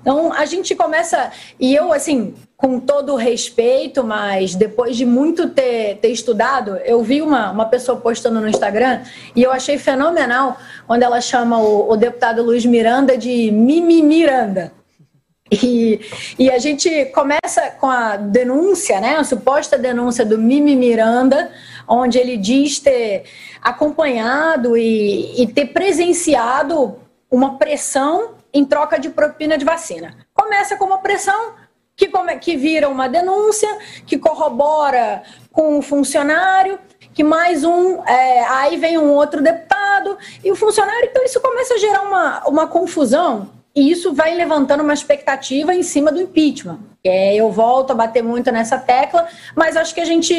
[0.03, 5.97] Então, a gente começa, e eu, assim, com todo respeito, mas depois de muito ter,
[6.01, 9.01] ter estudado, eu vi uma, uma pessoa postando no Instagram
[9.33, 14.73] e eu achei fenomenal quando ela chama o, o deputado Luiz Miranda de Mimi Miranda.
[15.49, 16.01] E,
[16.37, 21.49] e a gente começa com a denúncia, né, a suposta denúncia do Mimi Miranda,
[21.87, 23.23] onde ele diz ter
[23.61, 26.95] acompanhado e, e ter presenciado
[27.31, 30.15] uma pressão em troca de propina de vacina.
[30.33, 31.53] Começa com uma pressão
[31.95, 33.69] que, que vira uma denúncia,
[34.05, 36.79] que corrobora com o funcionário,
[37.13, 41.75] que mais um, é, aí vem um outro deputado, e o funcionário, então isso começa
[41.75, 46.79] a gerar uma, uma confusão, e isso vai levantando uma expectativa em cima do impeachment.
[47.03, 50.33] É, eu volto a bater muito nessa tecla, mas acho que a gente.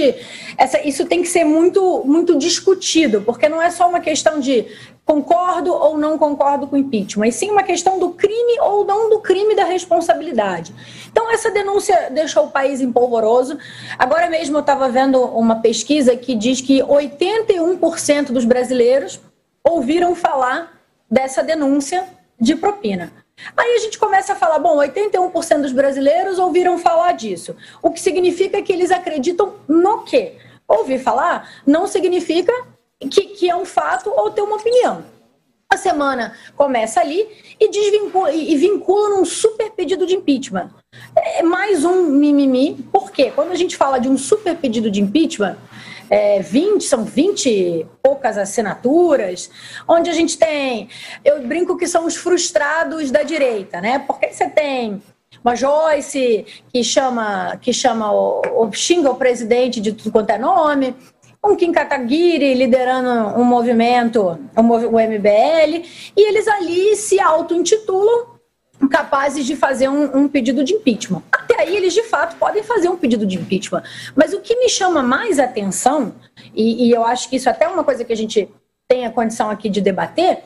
[0.56, 4.66] Essa, isso tem que ser muito, muito discutido, porque não é só uma questão de
[5.04, 9.10] concordo ou não concordo com o impeachment, e sim uma questão do crime ou não
[9.10, 10.74] do crime da responsabilidade.
[11.10, 13.58] Então, essa denúncia deixou o país empolvoroso.
[13.98, 19.20] Agora mesmo eu estava vendo uma pesquisa que diz que 81% dos brasileiros
[19.62, 20.72] ouviram falar
[21.10, 22.04] dessa denúncia
[22.40, 23.12] de propina.
[23.56, 27.56] Aí a gente começa a falar, bom, 81% dos brasileiros ouviram falar disso.
[27.82, 30.36] O que significa que eles acreditam no quê?
[30.66, 32.52] Ouvir falar não significa
[33.08, 35.04] que, que é um fato ou ter uma opinião.
[35.70, 37.26] A semana começa ali
[37.58, 40.70] e, desvincula, e vincula num super pedido de impeachment.
[41.16, 42.74] É mais um mimimi.
[42.92, 43.32] Por quê?
[43.34, 45.56] Quando a gente fala de um super pedido de impeachment,
[46.08, 49.50] é, 20, são 20 e poucas assinaturas,
[49.88, 50.88] onde a gente tem,
[51.24, 53.98] eu brinco que são os frustrados da direita, né?
[53.98, 55.02] Porque você tem
[55.42, 60.38] uma Joyce que chama, que chama o, o xinga o presidente de tudo quanto é
[60.38, 60.94] nome,
[61.44, 65.84] um Kim Kataguiri liderando um movimento, o MBL,
[66.16, 68.34] e eles ali se auto-intitulam
[68.90, 71.22] capazes de fazer um, um, pedido de impeachment.
[71.30, 73.82] Até aí, eles de fato podem fazer um pedido de impeachment.
[74.14, 76.14] Mas o que me chama mais atenção,
[76.54, 78.48] e, e eu acho que isso é até uma coisa que a gente
[78.88, 80.38] tem a condição aqui de debater,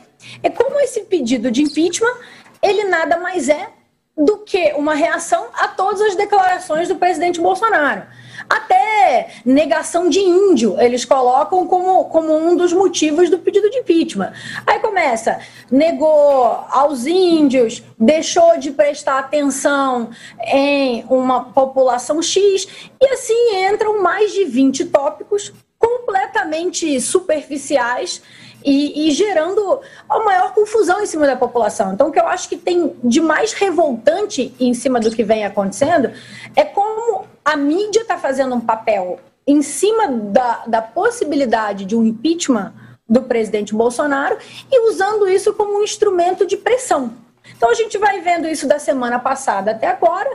[0.42, 2.14] é como esse pedido de impeachment
[2.62, 3.68] ele nada mais é
[4.16, 8.02] do que uma reação a todas as declarações do presidente Bolsonaro.
[8.48, 14.32] Até negação de índio eles colocam como, como um dos motivos do pedido de impeachment.
[14.66, 15.38] Aí começa,
[15.70, 20.10] negou aos índios, deixou de prestar atenção
[20.46, 22.66] em uma população X,
[23.00, 28.22] e assim entram mais de 20 tópicos completamente superficiais
[28.64, 31.92] e, e, gerando a maior confusão em cima da população.
[31.92, 35.44] Então, o que eu acho que tem de mais revoltante em cima do que vem
[35.44, 36.10] acontecendo
[36.56, 42.04] é como a mídia está fazendo um papel em cima da, da possibilidade de um
[42.04, 42.74] impeachment
[43.08, 44.36] do presidente Bolsonaro
[44.70, 47.14] e usando isso como um instrumento de pressão.
[47.56, 50.28] Então, a gente vai vendo isso da semana passada até agora.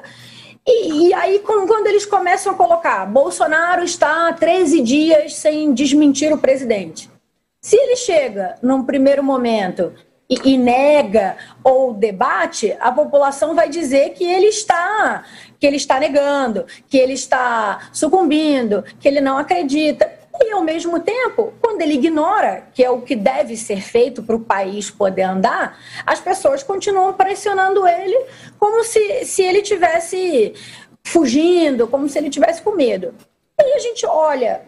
[0.66, 6.34] E, e, aí, quando eles começam a colocar, Bolsonaro está há 13 dias sem desmentir
[6.34, 7.12] o presidente.
[7.62, 9.94] Se ele chega num primeiro momento
[10.34, 15.24] e, e, nega ou debate, a população vai dizer que ele está
[15.60, 20.12] que ele está negando, que ele está sucumbindo, que ele não acredita.
[20.42, 24.36] E, ao mesmo tempo, quando ele ignora, que é o que deve ser feito para
[24.36, 28.26] o país poder andar, as pessoas continuam pressionando ele
[28.60, 30.54] como se, se ele tivesse
[31.02, 33.14] fugindo, como se ele tivesse com medo.
[33.58, 34.64] E a gente olha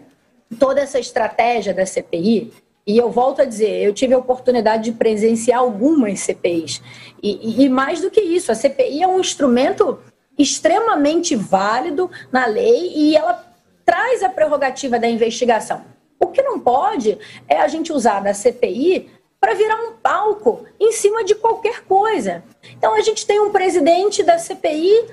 [0.57, 2.53] toda essa estratégia da CPI,
[2.87, 6.81] e eu volto a dizer, eu tive a oportunidade de presenciar algumas CPIs.
[7.21, 9.99] E, e, mais do que isso, a CPI é um instrumento
[10.37, 13.43] extremamente válido na lei e ela
[13.83, 15.83] traz a prerrogativa da investigação.
[16.19, 17.17] O que não pode
[17.47, 22.43] é a gente usar da CPI para virar um palco em cima de qualquer coisa.
[22.77, 25.05] Então a gente tem um presidente da CPI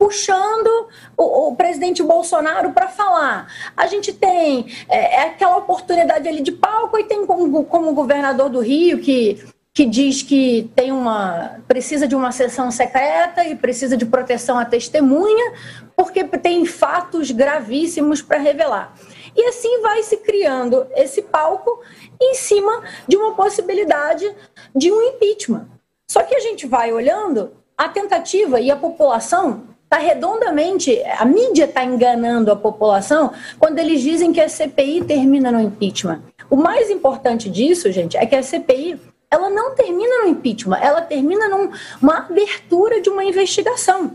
[0.00, 3.52] puxando o, o presidente Bolsonaro para falar.
[3.76, 8.48] A gente tem é, é, aquela oportunidade ali de palco e tem como, como governador
[8.48, 13.96] do Rio que que diz que tem uma precisa de uma sessão secreta e precisa
[13.96, 15.54] de proteção à testemunha,
[15.96, 18.92] porque tem fatos gravíssimos para revelar.
[19.34, 21.80] E assim vai se criando esse palco
[22.20, 24.28] em cima de uma possibilidade
[24.74, 25.68] de um impeachment.
[26.10, 31.64] Só que a gente vai olhando a tentativa e a população está redondamente, a mídia
[31.64, 36.22] está enganando a população quando eles dizem que a CPI termina no impeachment.
[36.48, 41.02] O mais importante disso, gente, é que a CPI ela não termina no impeachment, ela
[41.02, 44.12] termina numa abertura de uma investigação.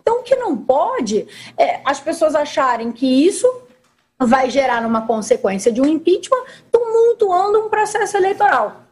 [0.00, 1.26] Então, o que não pode
[1.58, 3.52] é as pessoas acharem que isso
[4.18, 8.82] vai gerar uma consequência de um impeachment, tumultuando um processo eleitoral.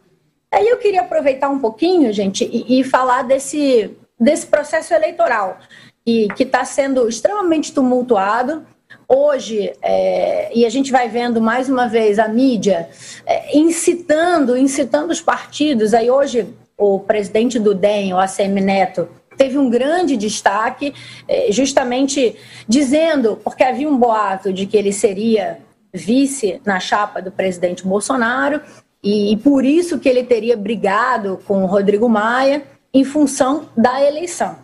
[0.51, 5.59] Aí eu queria aproveitar um pouquinho, gente, e, e falar desse, desse processo eleitoral
[6.05, 8.65] que está sendo extremamente tumultuado.
[9.09, 12.89] Hoje, é, e a gente vai vendo mais uma vez a mídia
[13.27, 15.95] é, incitando, incitando os partidos.
[15.95, 20.95] Aí hoje o presidente do DEM, o ACM Neto, teve um grande destaque,
[21.29, 22.37] é, justamente
[22.69, 25.59] dizendo, porque havia um boato de que ele seria
[25.93, 28.61] vice na chapa do presidente Bolsonaro,
[29.03, 32.63] e, e por isso que ele teria brigado com o Rodrigo Maia
[32.93, 34.64] em função da eleição.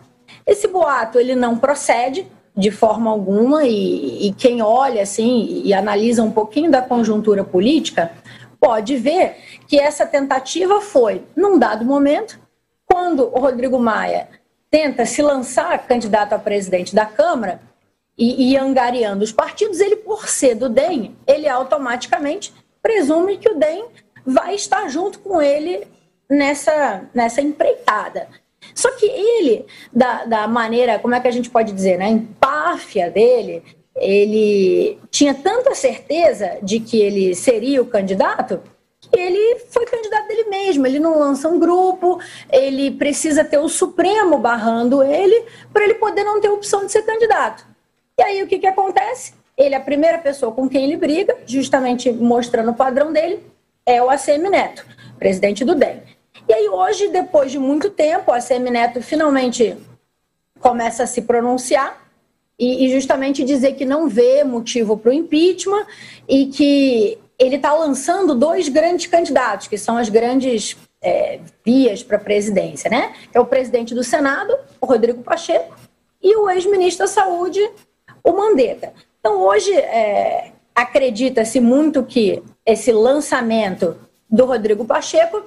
[0.51, 6.21] Esse boato ele não procede de forma alguma e, e quem olha assim e analisa
[6.21, 8.11] um pouquinho da conjuntura política
[8.59, 12.37] pode ver que essa tentativa foi, num dado momento,
[12.85, 14.27] quando o Rodrigo Maia
[14.69, 17.61] tenta se lançar candidato a presidente da Câmara
[18.17, 23.57] e, e angariando os partidos, ele, por ser do DEM, ele automaticamente presume que o
[23.57, 23.85] DEM
[24.25, 25.87] vai estar junto com ele
[26.29, 28.27] nessa, nessa empreitada.
[28.73, 33.09] Só que ele, da, da maneira, como é que a gente pode dizer, né, empáfia
[33.09, 33.63] dele,
[33.95, 38.61] ele tinha tanta certeza de que ele seria o candidato
[39.01, 40.85] que ele foi candidato dele mesmo.
[40.85, 42.19] Ele não lança um grupo,
[42.49, 47.01] ele precisa ter o Supremo barrando ele para ele poder não ter opção de ser
[47.03, 47.65] candidato.
[48.17, 49.33] E aí o que, que acontece?
[49.57, 53.43] Ele é a primeira pessoa com quem ele briga, justamente mostrando o padrão dele,
[53.85, 54.85] é o ACM Neto,
[55.19, 56.01] presidente do DEM.
[56.51, 59.77] E aí hoje, depois de muito tempo, a ACM Neto finalmente
[60.59, 62.05] começa a se pronunciar
[62.59, 65.85] e, e justamente dizer que não vê motivo para o impeachment
[66.27, 72.17] e que ele está lançando dois grandes candidatos, que são as grandes é, vias para
[72.17, 73.13] a presidência, né?
[73.33, 75.73] É o presidente do Senado, o Rodrigo Pacheco,
[76.21, 77.61] e o ex-ministro da Saúde,
[78.21, 78.91] o Mandetta.
[79.21, 83.95] Então, hoje, é, acredita-se muito que esse lançamento
[84.29, 85.43] do Rodrigo Pacheco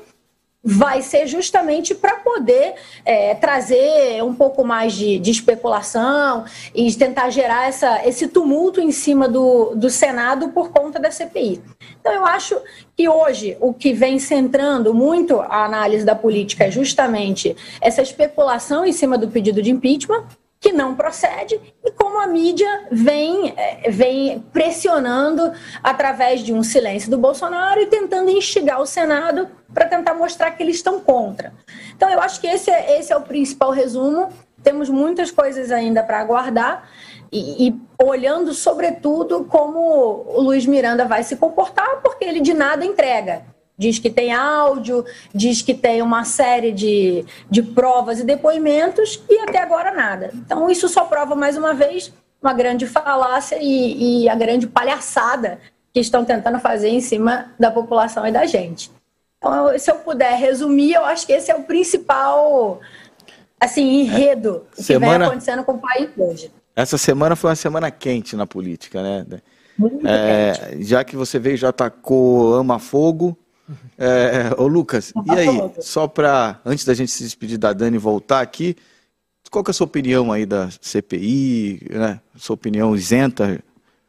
[0.65, 2.75] vai ser justamente para poder
[3.05, 8.91] é, trazer um pouco mais de, de, especulação e tentar gerar essa, esse tumulto em
[8.91, 11.61] cima do, do Senado por conta da CPI.
[12.01, 12.59] Então, eu acho
[12.97, 18.87] que hoje o que vem centrando muito a análise da política é justamente essa especulação
[18.87, 20.25] em cima do pedido de impeachment,
[20.65, 27.11] que não procede e como a mídia vem, é, vem pressionando através de um silêncio
[27.11, 31.53] do Bolsonaro e tentando instigar o Senado para tentar mostrar que eles estão contra.
[31.95, 34.33] Então, eu acho que esse é, esse é o principal resumo.
[34.63, 36.89] Temos muitas coisas ainda para aguardar
[37.31, 42.87] e, e, olhando, sobretudo, como o Luiz Miranda vai se comportar, porque ele de nada
[42.87, 43.45] entrega.
[43.77, 49.41] Diz que tem áudio, diz que tem uma série de, de provas e depoimentos e
[49.41, 50.31] até agora nada.
[50.35, 55.59] Então, isso só prova mais uma vez uma grande falácia e, e a grande palhaçada
[55.93, 58.91] que estão tentando fazer em cima da população e da gente.
[59.39, 62.81] Então, se eu puder resumir, eu acho que esse é o principal
[63.61, 64.83] assim, enredo é.
[64.83, 66.53] que vem acontecendo com o país hoje.
[66.77, 69.27] Essa semana foi uma semana quente na política, né?
[69.79, 73.37] Muito é, já que você veio já atacou Ama Fogo,
[73.99, 75.49] é, ô Lucas, e aí,
[75.81, 78.77] só para, antes da gente se despedir da Dani e voltar aqui,
[79.51, 82.21] qual que é a sua opinião aí da CPI, né?
[82.37, 83.63] Sua opinião isenta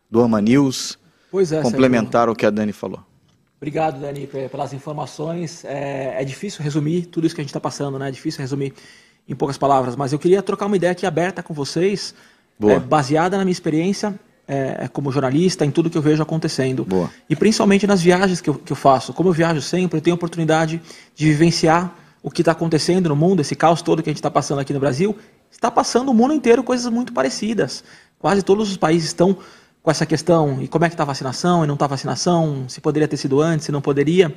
[0.09, 0.97] do Ama News?
[1.29, 2.99] Pois é, complementar o que a Dani falou.
[3.57, 5.63] Obrigado, Dani, pelas informações.
[5.65, 8.09] É, é difícil resumir tudo isso que a gente está passando, né?
[8.09, 8.73] É difícil resumir
[9.27, 12.13] em poucas palavras, mas eu queria trocar uma ideia aqui aberta com vocês,
[12.63, 16.85] é, baseada na minha experiência é, é, como jornalista, em tudo que eu vejo acontecendo.
[16.85, 17.09] Boa.
[17.29, 19.13] E principalmente nas viagens que eu, que eu faço.
[19.13, 20.81] Como eu viajo sempre, eu tenho a oportunidade
[21.15, 24.31] de vivenciar o que está acontecendo no mundo, esse caos todo que a gente está
[24.31, 25.15] passando aqui no Brasil.
[25.51, 27.83] Está passando o mundo inteiro coisas muito parecidas.
[28.19, 29.37] Quase todos os países estão
[29.81, 30.61] com essa questão.
[30.61, 31.63] E como é que está a vacinação?
[31.63, 32.65] E não está a vacinação?
[32.67, 34.33] Se poderia ter sido antes, se não poderia.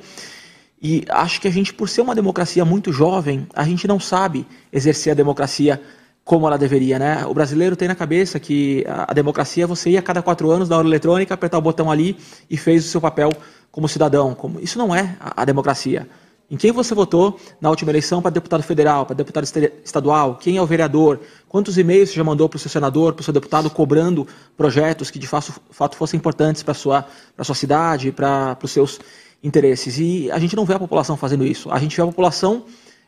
[0.81, 4.45] E acho que a gente, por ser uma democracia muito jovem, a gente não sabe
[4.71, 5.81] exercer a democracia
[6.23, 7.25] como ela deveria, né?
[7.25, 10.69] O brasileiro tem na cabeça que a democracia é você ir a cada quatro anos
[10.69, 12.17] da hora eletrônica, apertar o botão ali
[12.49, 13.31] e fez o seu papel
[13.71, 14.35] como cidadão.
[14.35, 14.59] Como...
[14.59, 16.07] Isso não é a democracia.
[16.51, 19.43] Em quem você votou na última eleição para deputado federal, para deputado
[19.83, 20.35] estadual?
[20.35, 21.19] Quem é o vereador?
[21.47, 24.27] Quantos e-mails você já mandou para o seu senador, para o seu deputado, cobrando
[24.57, 25.53] projetos que de fato,
[25.95, 27.05] fossem importantes para a sua,
[27.43, 28.99] sua cidade, para os seus
[29.43, 29.99] interesses?
[29.99, 31.71] E a gente não vê a população fazendo isso.
[31.71, 32.65] A gente vê a população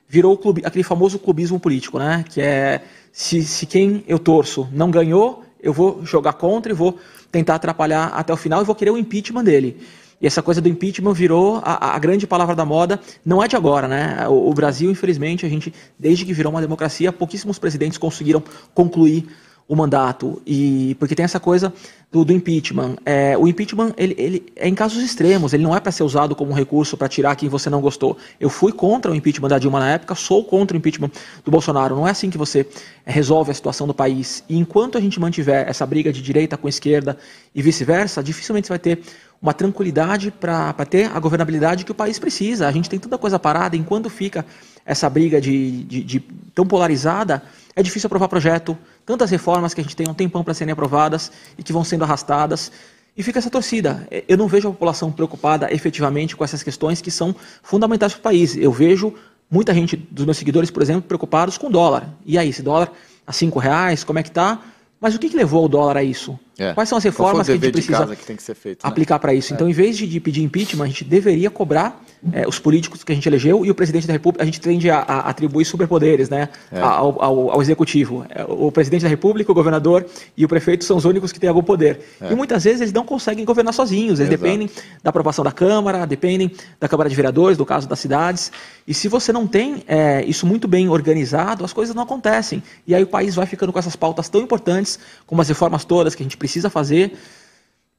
[0.07, 2.25] virou clube, aquele famoso clubismo político, né?
[2.29, 6.97] Que é se, se quem eu torço não ganhou, eu vou jogar contra e vou
[7.31, 9.77] tentar atrapalhar até o final e vou querer o impeachment dele.
[10.21, 13.55] E essa coisa do impeachment virou a, a, grande palavra da moda, não é de
[13.55, 14.27] agora, né?
[14.27, 18.43] O, o, Brasil, infelizmente, a gente, desde que virou uma democracia, pouquíssimos presidentes conseguiram
[18.73, 19.27] concluir
[19.67, 20.41] o mandato.
[20.45, 21.73] E porque tem essa coisa
[22.11, 22.97] do, do impeachment.
[23.05, 26.35] É, o impeachment ele, ele, é em casos extremos, ele não é para ser usado
[26.35, 28.17] como recurso para tirar quem você não gostou.
[28.39, 31.11] Eu fui contra o impeachment da Dilma na época, sou contra o impeachment
[31.43, 31.95] do Bolsonaro.
[31.95, 32.67] Não é assim que você
[33.05, 34.43] resolve a situação do país.
[34.49, 37.17] E enquanto a gente mantiver essa briga de direita com esquerda
[37.55, 38.99] e vice-versa, dificilmente você vai ter
[39.41, 42.67] uma tranquilidade para ter a governabilidade que o país precisa.
[42.67, 44.45] A gente tem tanta coisa parada, enquanto fica
[44.85, 46.19] essa briga de, de, de
[46.53, 47.41] tão polarizada,
[47.75, 51.31] é difícil aprovar projeto, tantas reformas que a gente tem um tempão para serem aprovadas
[51.57, 52.71] e que vão sendo arrastadas.
[53.15, 54.07] E fica essa torcida.
[54.27, 58.23] Eu não vejo a população preocupada efetivamente com essas questões que são fundamentais para o
[58.23, 58.55] país.
[58.55, 59.13] Eu vejo
[59.49, 62.09] muita gente dos meus seguidores, por exemplo, preocupados com o dólar.
[62.25, 62.91] E aí, esse dólar
[63.27, 64.61] a cinco reais, como é que está?
[64.99, 66.39] Mas o que, que levou o dólar a isso?
[66.61, 66.73] É.
[66.73, 68.07] Quais são as reformas que a gente precisa
[68.53, 68.89] feito, né?
[68.89, 69.51] aplicar para isso?
[69.51, 69.55] É.
[69.55, 73.11] Então, em vez de, de, pedir impeachment, a gente deveria cobrar é, os políticos que
[73.11, 74.43] a gente elegeu e o presidente da República.
[74.43, 76.79] A gente tende a, a atribuir superpoderes né, é.
[76.79, 78.25] ao, ao, ao, executivo.
[78.29, 80.05] É, o presidente da República, o governador
[80.37, 82.01] e o prefeito são os únicos que têm algum poder.
[82.21, 82.31] É.
[82.31, 84.19] E muitas vezes eles não conseguem governar sozinhos.
[84.19, 84.43] Eles Exato.
[84.43, 84.69] dependem
[85.03, 88.51] da aprovação da Câmara, dependem da Câmara de Vereadores, no caso das cidades.
[88.87, 89.83] E se você não tem
[90.27, 92.61] isso muito bem organizado, as coisas não acontecem.
[92.85, 96.13] E aí o país vai ficando com essas pautas tão importantes, como as reformas todas
[96.13, 97.17] que a gente precisa fazer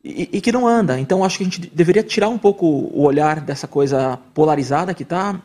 [0.04, 0.98] e, e, que não anda.
[0.98, 5.04] Então, acho que a gente deveria tirar um pouco o olhar dessa coisa polarizada que
[5.04, 5.40] está,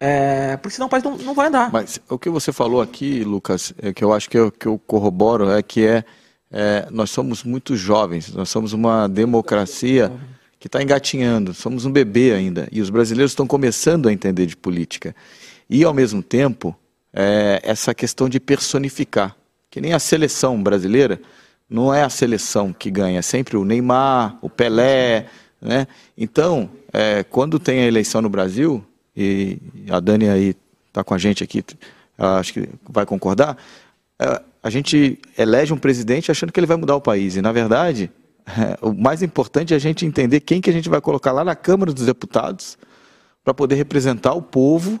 [0.00, 1.72] é, porque senão o país não, não vai andar.
[1.72, 4.78] Mas o que você falou aqui, Lucas, é que eu acho que eu, que eu
[4.78, 6.04] corroboro é que é,
[6.50, 10.12] é, nós somos muito jovens, nós somos uma democracia
[10.58, 14.56] que está engatinhando, somos um bebê ainda, e os brasileiros estão começando a entender de
[14.56, 15.14] política.
[15.68, 16.74] E, ao mesmo tempo,
[17.12, 19.36] é, essa questão de personificar,
[19.70, 21.20] que nem a seleção brasileira,
[21.74, 25.26] não é a seleção que ganha, é sempre o Neymar, o Pelé,
[25.60, 25.88] né?
[26.16, 28.84] Então, é, quando tem a eleição no Brasil,
[29.16, 29.58] e
[29.90, 30.56] a Dani aí
[30.86, 31.64] está com a gente aqui,
[32.16, 33.58] acho que vai concordar,
[34.20, 37.50] é, a gente elege um presidente achando que ele vai mudar o país, e na
[37.50, 38.08] verdade,
[38.46, 41.44] é, o mais importante é a gente entender quem que a gente vai colocar lá
[41.44, 42.78] na Câmara dos Deputados
[43.42, 45.00] para poder representar o povo,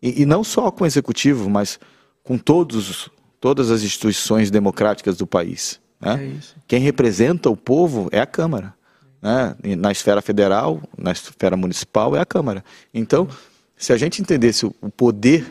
[0.00, 1.78] e, e não só com o executivo, mas
[2.24, 3.10] com todos
[3.42, 5.80] todas as instituições democráticas do país.
[6.00, 6.32] Né?
[6.38, 8.72] É Quem representa o povo é a Câmara.
[9.20, 9.56] Né?
[9.76, 12.64] Na esfera federal, na esfera municipal, é a Câmara.
[12.94, 13.28] Então,
[13.76, 15.44] se a gente entendesse o poder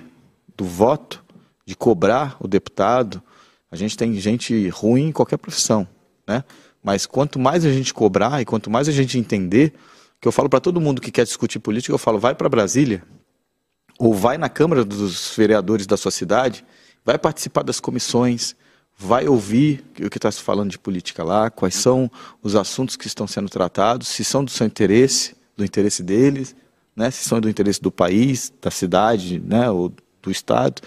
[0.55, 1.21] do voto,
[1.65, 3.21] de cobrar o deputado,
[3.69, 5.85] a gente tem gente ruim em qualquer profissão.
[6.25, 6.45] Né?
[6.81, 9.73] Mas quanto mais a gente cobrar e quanto mais a gente entender,
[10.21, 13.03] que eu falo para todo mundo que quer discutir política, eu falo, vai para Brasília,
[13.99, 16.63] ou vai na Câmara dos Vereadores da sua cidade,
[17.05, 18.55] vai participar das comissões,
[18.97, 22.09] vai ouvir o que está se falando de política lá, quais são
[22.43, 26.55] os assuntos que estão sendo tratados, se são do seu interesse, do interesse deles,
[26.95, 29.91] né, se são do interesse do país, da cidade, né, ou
[30.21, 30.81] do estado.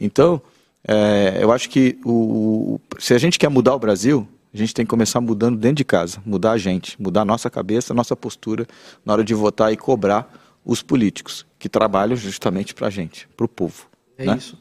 [0.00, 0.40] Então,
[0.86, 4.86] é, eu acho que o, se a gente quer mudar o Brasil, a gente tem
[4.86, 8.16] que começar mudando dentro de casa, mudar a gente, mudar a nossa cabeça, a nossa
[8.16, 8.66] postura
[9.04, 10.32] na hora de votar e cobrar
[10.64, 13.86] os políticos que trabalham justamente para a gente, para o povo.
[14.16, 14.36] É né?
[14.36, 14.56] isso.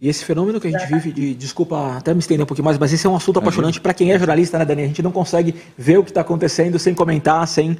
[0.00, 2.78] E esse fenômeno que a gente vive, de, desculpa até me estender um pouquinho mais,
[2.78, 4.82] mas esse é um assunto apaixonante para quem é jornalista, né, Dani?
[4.84, 7.76] A gente não consegue ver o que está acontecendo sem comentar, sem,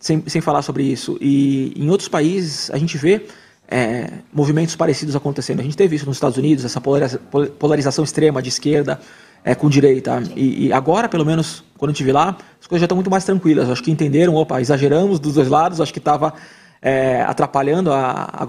[0.00, 1.18] sem, sem falar sobre isso.
[1.20, 3.26] E em outros países a gente vê
[3.70, 5.60] é, movimentos parecidos acontecendo.
[5.60, 8.98] A gente teve isso nos Estados Unidos, essa polarização extrema de esquerda
[9.44, 10.22] é, com direita.
[10.34, 13.24] E, e, agora, pelo menos, quando eu estive lá, as coisas já estão muito mais
[13.24, 13.68] tranquilas.
[13.68, 16.32] Acho que entenderam, opa, exageramos dos dois lados, acho que estava
[16.80, 18.44] é, atrapalhando a, a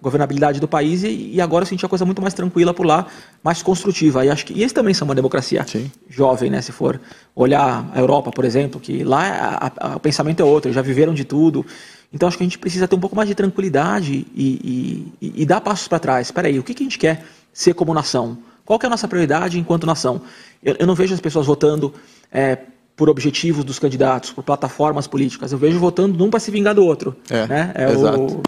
[0.00, 3.06] governabilidade do país e, e, agora eu senti a coisa muito mais tranquila por lá,
[3.42, 4.24] mais construtiva.
[4.24, 5.90] E acho que e eles também são uma democracia Sim.
[6.08, 6.62] jovem, né?
[6.62, 7.00] Se for
[7.34, 11.12] olhar a Europa, por exemplo, que lá a, a, o pensamento é outro, já viveram
[11.12, 11.66] de tudo.
[12.12, 15.46] Então acho que a gente precisa ter um pouco mais de tranquilidade e, e, e
[15.46, 16.28] dar passos para trás.
[16.28, 18.38] Espera aí, o que, que a gente quer ser como nação?
[18.64, 20.20] Qual que é a nossa prioridade enquanto nação?
[20.62, 21.92] Eu, eu não vejo as pessoas votando
[22.30, 22.58] é,
[22.96, 25.52] por objetivos dos candidatos, por plataformas políticas.
[25.52, 27.16] Eu vejo votando num para se vingar do outro.
[27.30, 27.72] É, né?
[27.74, 28.20] é exato.
[28.20, 28.42] O...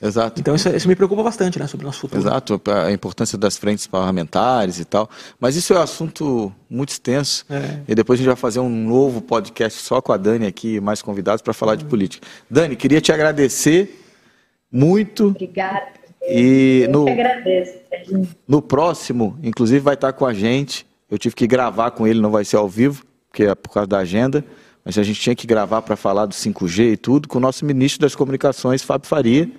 [0.00, 0.40] Exato.
[0.40, 2.20] Então isso, isso, me preocupa bastante, né, sobre o nosso futuro.
[2.20, 5.10] Exato, a importância das frentes parlamentares e tal.
[5.40, 7.44] Mas isso é um assunto muito extenso.
[7.50, 7.80] É.
[7.88, 11.02] E depois a gente vai fazer um novo podcast só com a Dani aqui, mais
[11.02, 11.90] convidados para falar de uhum.
[11.90, 12.26] política.
[12.48, 14.00] Dani, queria te agradecer
[14.70, 15.28] muito.
[15.28, 15.98] Obrigada.
[16.22, 17.78] E Eu no, que agradeço.
[18.46, 20.86] No próximo, inclusive, vai estar com a gente.
[21.10, 23.86] Eu tive que gravar com ele, não vai ser ao vivo porque é por causa
[23.86, 24.44] da agenda,
[24.84, 27.64] mas a gente tinha que gravar para falar do 5G e tudo com o nosso
[27.64, 29.50] ministro das Comunicações, Fábio Faria,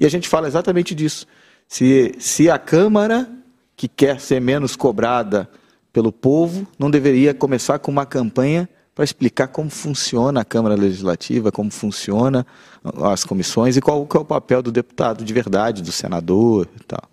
[0.00, 1.26] e a gente fala exatamente disso.
[1.66, 3.28] Se, se a Câmara
[3.76, 5.48] que quer ser menos cobrada
[5.92, 11.52] pelo povo não deveria começar com uma campanha para explicar como funciona a Câmara Legislativa,
[11.52, 12.44] como funciona
[13.12, 17.08] as comissões e qual, é o papel do deputado de verdade, do senador e tal.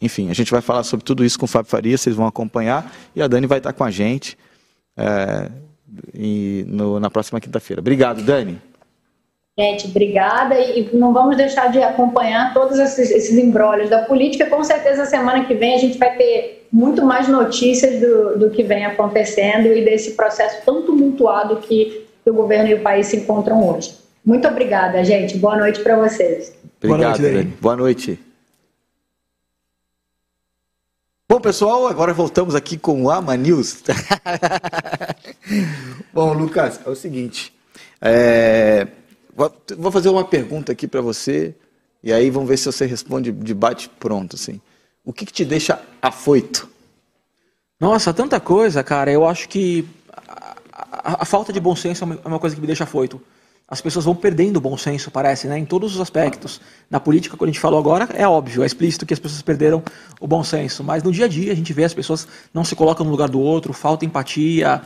[0.00, 2.90] Enfim, a gente vai falar sobre tudo isso com o Fábio Faria, vocês vão acompanhar
[3.14, 4.38] e a Dani vai estar com a gente
[4.96, 5.50] é,
[6.14, 7.80] e no, na próxima quinta-feira.
[7.80, 8.58] Obrigado, Dani.
[9.58, 10.58] Gente, obrigada.
[10.60, 14.46] E não vamos deixar de acompanhar todos esses, esses embrólios da política.
[14.46, 18.62] Com certeza, semana que vem a gente vai ter muito mais notícias do, do que
[18.62, 23.66] vem acontecendo e desse processo tão tumultuado que, o governo e o país se encontram
[23.68, 23.94] hoje.
[24.24, 25.38] Muito obrigada, gente.
[25.38, 26.52] Boa noite para vocês.
[26.82, 27.54] Obrigado, Boa noite, Dani.
[27.60, 28.25] Boa noite.
[31.28, 33.82] Bom, pessoal, agora voltamos aqui com o Ama News.
[36.14, 37.52] Bom, Lucas, é o seguinte.
[38.00, 38.86] É,
[39.76, 41.52] vou fazer uma pergunta aqui para você
[42.00, 44.60] e aí vamos ver se você responde de bate pronto, assim.
[45.04, 46.68] O que, que te deixa afoito?
[47.80, 49.10] Nossa, tanta coisa, cara.
[49.10, 49.84] Eu acho que
[50.16, 52.84] a, a, a falta de bom senso é uma, é uma coisa que me deixa
[52.84, 53.20] afoito
[53.68, 55.58] as pessoas vão perdendo o bom senso, parece, né?
[55.58, 56.60] em todos os aspectos.
[56.88, 59.82] Na política, quando a gente falou agora, é óbvio, é explícito que as pessoas perderam
[60.20, 60.84] o bom senso.
[60.84, 63.28] Mas no dia a dia, a gente vê as pessoas não se colocam no lugar
[63.28, 64.82] do outro, falta empatia.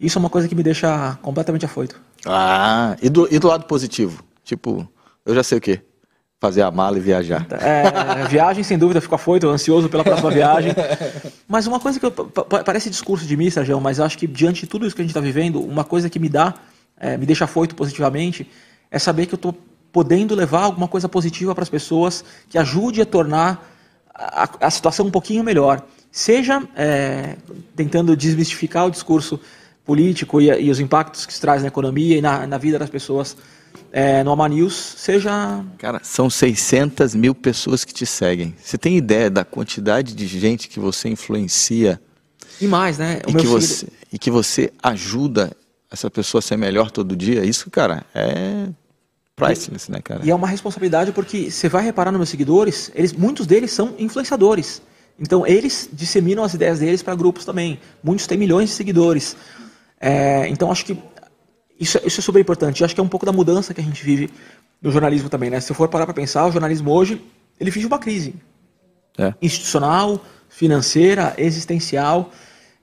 [0.00, 2.00] Isso é uma coisa que me deixa completamente afoito.
[2.26, 4.24] Ah, e do, e do lado positivo?
[4.42, 4.88] Tipo,
[5.24, 5.80] eu já sei o quê.
[6.40, 7.46] Fazer a mala e viajar.
[7.52, 10.72] É, viagem, sem dúvida, fico afoito, ansioso pela próxima viagem.
[11.46, 14.62] Mas uma coisa que eu, parece discurso de mim, Sérgio, mas eu acho que diante
[14.62, 16.54] de tudo isso que a gente está vivendo, uma coisa que me dá
[16.98, 18.48] é, me deixa afoito positivamente,
[18.90, 19.56] é saber que eu estou
[19.92, 23.70] podendo levar alguma coisa positiva para as pessoas que ajude a tornar
[24.14, 25.84] a, a situação um pouquinho melhor.
[26.10, 27.36] Seja é,
[27.74, 29.40] tentando desmistificar o discurso
[29.84, 32.88] político e, e, os impactos que se traz na economia e na, na vida das
[32.88, 33.36] pessoas
[33.92, 35.64] é, no Ama News, seja...
[35.78, 38.54] Cara, são 600 mil pessoas que te seguem.
[38.60, 42.00] Você tem ideia da quantidade de gente que você influencia?
[42.60, 43.20] E mais, né?
[43.26, 45.56] E que, você, e que você ajuda
[45.94, 48.68] essa pessoa ser melhor todo dia, isso, cara, é
[49.34, 50.20] priceless, né, cara?
[50.22, 53.94] E é uma responsabilidade porque você vai reparar nos meus seguidores, eles, muitos deles são
[53.98, 54.82] influenciadores.
[55.18, 57.78] Então, eles disseminam as ideias deles para grupos também.
[58.02, 59.36] Muitos têm milhões de seguidores.
[60.00, 60.98] É, então, acho que
[61.78, 62.80] isso, isso é super importante.
[62.80, 64.28] Eu acho que é um pouco da mudança que a gente vive
[64.82, 65.60] no jornalismo também, né?
[65.60, 67.24] Se eu for parar para pensar, o jornalismo hoje,
[67.58, 68.34] ele vive uma crise.
[69.16, 69.32] É.
[69.40, 72.30] Institucional, financeira, existencial.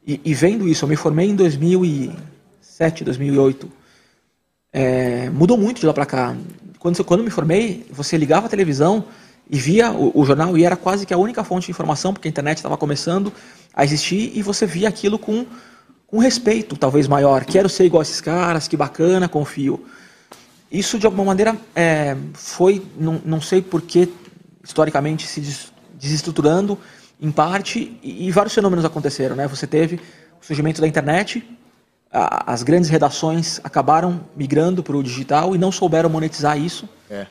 [0.05, 2.11] E, e, vendo isso, eu me formei em 2000 e
[2.81, 3.71] 2007, 2008.
[4.73, 6.35] É, mudou muito de lá para cá.
[6.79, 9.05] Quando, quando me formei, você ligava a televisão
[9.49, 12.27] e via o, o, jornal e era quase que a única fonte de informação, porque
[12.27, 13.31] a internet estava começando
[13.73, 15.45] a existir e você via aquilo com,
[16.07, 17.45] com respeito, talvez maior.
[17.45, 19.85] Quero ser igual a esses caras, que bacana, confio.
[20.71, 24.09] Isso, de alguma maneira, é, foi, não, não sei por que,
[24.63, 25.41] historicamente, se
[25.99, 26.77] desestruturando,
[27.19, 29.35] em parte, e, e vários fenômenos aconteceram.
[29.35, 29.47] Né?
[29.47, 29.99] Você teve
[30.41, 31.45] o surgimento da internet,
[32.11, 36.87] as grandes redações acabaram migrando para o digital e não souberam monetizar isso.
[37.09, 37.25] É.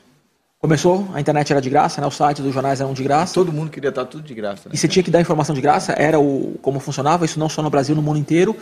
[0.59, 2.07] Começou, a internet era de graça, né?
[2.07, 3.33] os sites dos jornais eram de graça.
[3.33, 4.69] Todo mundo queria estar tudo de graça.
[4.69, 4.75] Né?
[4.75, 7.61] E você tinha que dar informação de graça, era o como funcionava, isso não só
[7.61, 8.55] no Brasil, no mundo inteiro.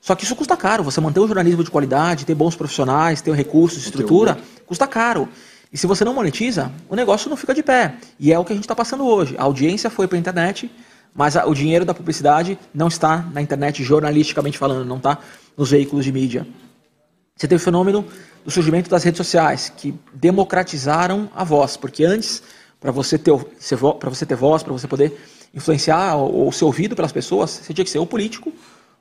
[0.00, 3.34] Só que isso custa caro, você manter o jornalismo de qualidade, ter bons profissionais, ter
[3.34, 5.28] recursos, estrutura, custa caro.
[5.72, 7.94] E se você não monetiza, o negócio não fica de pé.
[8.20, 9.34] E é o que a gente está passando hoje.
[9.38, 10.70] A audiência foi para a internet,
[11.16, 15.18] mas o dinheiro da publicidade não está na internet jornalisticamente falando, não está
[15.56, 16.46] nos veículos de mídia.
[17.34, 18.04] Você teve o fenômeno
[18.44, 22.42] do surgimento das redes sociais, que democratizaram a voz, porque antes,
[22.78, 25.18] para você, ter, você ter voz, para você poder
[25.54, 28.52] influenciar ou ser ouvido pelas pessoas, você tinha que ser ou político,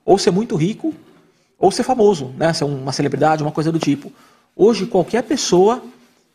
[0.06, 0.94] ou ser muito rico,
[1.60, 2.54] ou ser famoso, né?
[2.54, 4.12] ser uma celebridade, uma coisa do tipo.
[4.56, 5.84] Hoje, qualquer pessoa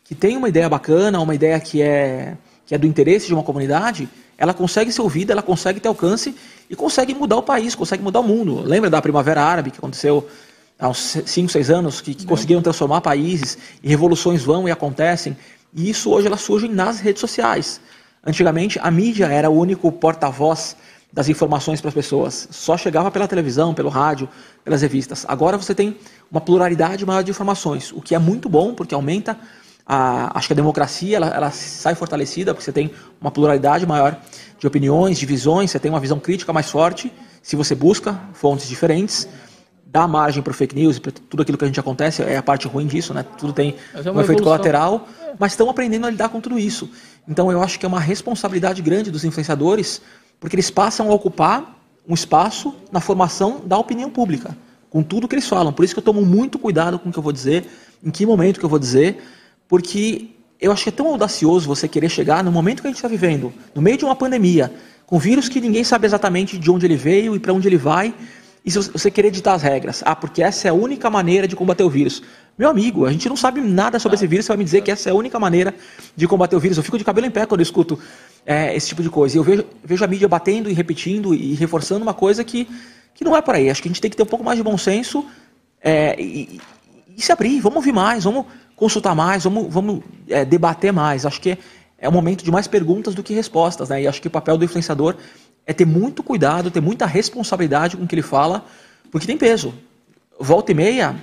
[0.05, 3.43] que tem uma ideia bacana, uma ideia que é, que é do interesse de uma
[3.43, 4.09] comunidade,
[4.41, 6.35] ela consegue ser ouvida, ela consegue ter alcance
[6.71, 8.63] e consegue mudar o país, consegue mudar o mundo.
[8.63, 10.27] Lembra da Primavera Árabe que aconteceu
[10.79, 15.37] há uns 5, 6 anos, que, que conseguiram transformar países e revoluções vão e acontecem.
[15.75, 17.83] E isso hoje elas surgem nas redes sociais.
[18.25, 20.75] Antigamente a mídia era o único porta-voz
[21.13, 22.49] das informações para as pessoas.
[22.51, 24.27] Só chegava pela televisão, pelo rádio,
[24.65, 25.27] pelas revistas.
[25.29, 25.99] Agora você tem
[26.31, 29.37] uma pluralidade maior de informações, o que é muito bom porque aumenta
[29.93, 34.17] a, acho que a democracia ela, ela sai fortalecida porque você tem uma pluralidade maior
[34.57, 37.13] de opiniões, de visões, você tem uma visão crítica mais forte,
[37.43, 39.29] se você busca fontes diferentes,
[39.85, 42.69] dá margem para fake news, para tudo aquilo que a gente acontece, é a parte
[42.69, 43.25] ruim disso, né?
[43.37, 45.35] Tudo tem é um efeito colateral, é.
[45.37, 46.89] mas estão aprendendo a lidar com tudo isso.
[47.27, 50.01] Então eu acho que é uma responsabilidade grande dos influenciadores,
[50.39, 51.77] porque eles passam a ocupar
[52.09, 54.57] um espaço na formação da opinião pública,
[54.89, 55.73] com tudo que eles falam.
[55.73, 57.69] Por isso que eu tomo muito cuidado com o que eu vou dizer,
[58.05, 59.21] em que momento que eu vou dizer,
[59.71, 62.97] porque eu acho que é tão audacioso você querer chegar no momento que a gente
[62.97, 64.71] está vivendo, no meio de uma pandemia,
[65.07, 68.13] com vírus que ninguém sabe exatamente de onde ele veio e para onde ele vai,
[68.65, 70.03] e você querer editar as regras.
[70.05, 72.21] Ah, porque essa é a única maneira de combater o vírus.
[72.59, 74.91] Meu amigo, a gente não sabe nada sobre esse vírus, você vai me dizer que
[74.91, 75.73] essa é a única maneira
[76.17, 76.77] de combater o vírus.
[76.77, 77.97] Eu fico de cabelo em pé quando eu escuto
[78.45, 79.37] é, esse tipo de coisa.
[79.37, 82.69] E eu vejo, vejo a mídia batendo e repetindo e reforçando uma coisa que,
[83.15, 83.71] que não é por aí.
[83.71, 85.25] Acho que a gente tem que ter um pouco mais de bom senso
[85.81, 86.61] é, e,
[87.17, 87.61] e, se abrir.
[87.61, 88.45] Vamos ouvir mais, vamos
[88.81, 91.27] consultar mais, vamos, vamos é, debater mais.
[91.27, 91.59] Acho que
[91.99, 93.91] é um momento de mais perguntas do que respostas.
[93.91, 94.03] Né?
[94.03, 95.17] E acho que o papel do influenciador
[95.67, 98.65] é ter muito cuidado, ter muita responsabilidade com o que ele fala,
[99.13, 99.75] porque tem peso.
[100.41, 101.15] Volta e meia,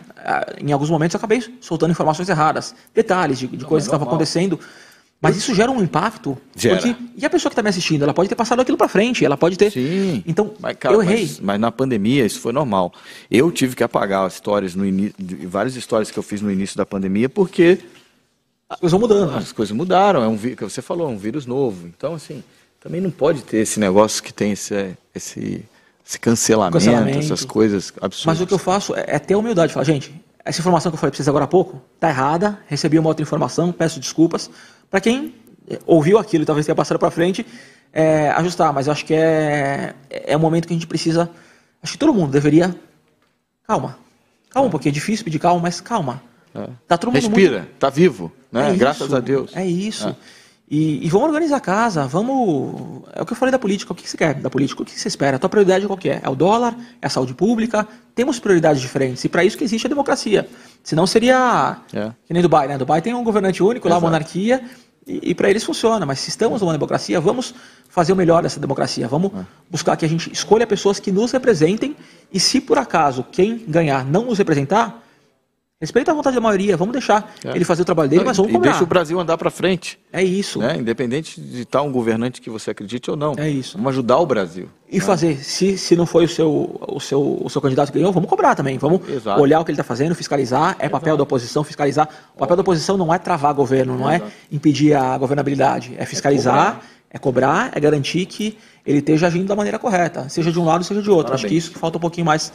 [0.62, 4.60] em alguns momentos eu acabei soltando informações erradas, detalhes de, de coisas que estavam acontecendo.
[5.20, 6.38] Mas isso gera um impacto.
[6.56, 6.78] Gera.
[6.78, 9.26] Porque, e a pessoa que está me assistindo, ela pode ter passado aquilo para frente,
[9.26, 9.72] ela pode ter.
[9.72, 10.24] Sim.
[10.28, 11.22] Então, mas, cara, eu errei.
[11.22, 12.94] Mas, mas, na pandemia isso foi normal.
[13.30, 15.16] Eu tive que apagar histórias no início,
[15.48, 17.80] várias histórias que eu fiz no início da pandemia, porque
[18.70, 19.36] as coisas vão mudando.
[19.36, 20.22] As coisas mudaram.
[20.22, 21.88] É um que você falou, é um vírus novo.
[21.88, 22.44] Então, assim,
[22.80, 25.66] também não pode ter esse negócio que tem esse, esse,
[26.06, 28.26] esse cancelamento, cancelamento, essas coisas absurdas.
[28.26, 29.74] Mas o que eu faço é, é ter humildade.
[29.74, 30.14] Falar, gente,
[30.46, 32.60] essa informação que eu falei para vocês agora há pouco está errada.
[32.68, 34.50] Recebi uma outra informação, peço desculpas.
[34.90, 35.34] Para quem
[35.86, 37.46] ouviu aquilo e talvez tenha passado para frente,
[37.92, 38.72] é, ajustar.
[38.74, 41.30] Mas eu acho que é, é um momento que a gente precisa.
[41.82, 42.76] Acho que todo mundo deveria.
[43.68, 43.98] Calma.
[44.50, 44.72] Calma, é.
[44.72, 46.22] porque é difícil pedir calma, mas calma.
[46.56, 46.68] É.
[46.88, 47.74] Tá todo mundo Respira, muito...
[47.78, 48.72] tá vivo, né?
[48.72, 49.56] É Graças a Deus.
[49.56, 50.08] É isso.
[50.08, 50.16] É.
[50.70, 53.04] E, e, vamos organizar a casa, vamos.
[53.14, 53.94] É o que eu falei da política.
[53.94, 54.82] O que você quer da política?
[54.82, 55.38] O que você espera?
[55.38, 56.20] A tua prioridade qual é?
[56.22, 56.76] É o dólar?
[57.02, 57.88] É a saúde pública?
[58.14, 59.24] Temos prioridades diferentes.
[59.24, 60.46] E para isso que existe a democracia.
[60.84, 61.78] Senão seria.
[61.94, 62.12] É.
[62.26, 62.78] Que nem Dubai, né?
[62.78, 64.04] Dubai tem um governante único, Exato.
[64.04, 64.62] lá, monarquia,
[65.08, 66.06] e, e para eles funciona.
[66.06, 67.56] Mas se estamos numa democracia, vamos
[67.88, 69.08] fazer o melhor dessa democracia.
[69.08, 69.46] Vamos é.
[69.72, 71.96] buscar que a gente escolha pessoas que nos representem.
[72.32, 75.02] E se por acaso quem ganhar não nos representar,
[75.80, 77.52] Respeita a vontade da maioria, vamos deixar é.
[77.52, 78.70] ele fazer o trabalho dele, mas vamos cobrar.
[78.70, 80.00] E deixa o Brasil andar para frente.
[80.12, 80.58] É isso.
[80.58, 80.76] Né?
[80.76, 83.36] Independente de estar um governante que você acredite ou não.
[83.38, 83.78] É isso.
[83.78, 84.70] Vamos ajudar o Brasil.
[84.92, 85.06] E né?
[85.06, 88.28] fazer, se, se não foi o seu, o, seu, o seu candidato que ganhou, vamos
[88.28, 88.80] cobrar também.
[88.80, 89.40] Vamos Exato.
[89.40, 90.76] olhar o que ele está fazendo, fiscalizar.
[90.80, 91.18] É papel Exato.
[91.18, 92.10] da oposição fiscalizar.
[92.34, 94.32] O papel da oposição não é travar governo, não é Exato.
[94.52, 95.94] é impedir a governabilidade.
[95.96, 100.28] É fiscalizar, é cobrar, é, cobrar, é garantir que ele esteja agindo da maneira correta,
[100.28, 101.26] seja de um lado, seja de outro.
[101.26, 101.46] Parabéns.
[101.46, 102.52] Acho que isso que falta um pouquinho mais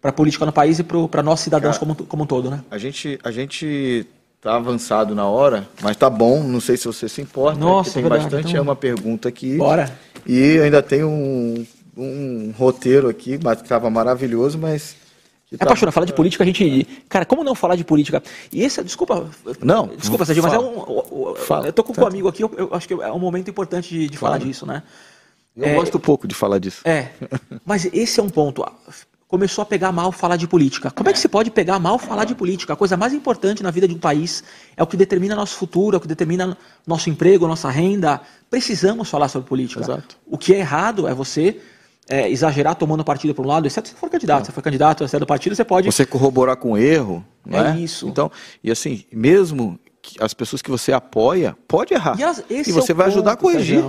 [0.00, 2.60] para a política no país e para nós cidadãos Cara, como, como um todo, né?
[2.70, 4.06] A gente, a gente
[4.40, 6.42] tá avançado na hora, mas tá bom.
[6.42, 7.58] Não sei se você se importa.
[7.58, 8.58] Nossa, tem verdade, bastante então...
[8.58, 9.56] é uma pergunta aqui.
[9.56, 9.92] Bora.
[10.26, 14.96] E ainda tem um, um roteiro aqui, que estava maravilhoso, mas
[15.52, 15.66] é, tá...
[15.66, 16.86] Paixão, falar de política, a gente.
[17.08, 18.22] Cara, como não falar de política?
[18.52, 19.28] E esse, desculpa.
[19.60, 19.88] Não.
[19.88, 21.34] Desculpa, Sérgio, mas é um.
[21.34, 21.66] Fala.
[21.66, 24.08] Eu tô com um amigo aqui, eu, eu, acho que é um momento importante de,
[24.08, 24.82] de falar disso, né?
[25.56, 26.80] Eu é, gosto pouco de falar disso.
[26.84, 27.08] É.
[27.66, 28.64] Mas esse é um ponto
[29.30, 30.90] começou a pegar mal falar de política.
[30.90, 32.72] Como é, que se pode pegar mal falar de política?
[32.72, 34.42] A coisa mais importante na vida de um país
[34.76, 38.20] é o que determina nosso futuro, é o que determina nosso emprego, nossa renda.
[38.50, 39.82] Precisamos falar sobre política.
[39.82, 40.16] Exato.
[40.26, 41.60] O que é errado é você
[42.08, 44.42] é, exagerar tomando partido para um lado, exceto se for candidato.
[44.42, 44.44] É.
[44.46, 45.86] Se for candidato, você é do partido, você pode.
[45.86, 47.24] Você corroborar com erro.
[47.48, 48.08] É, é isso.
[48.08, 48.32] Então,
[48.64, 49.78] e assim, mesmo
[50.18, 52.18] as pessoas que você apoia, pode errar.
[52.18, 53.84] E, as, e você vai ponto, ajudar a corrigir.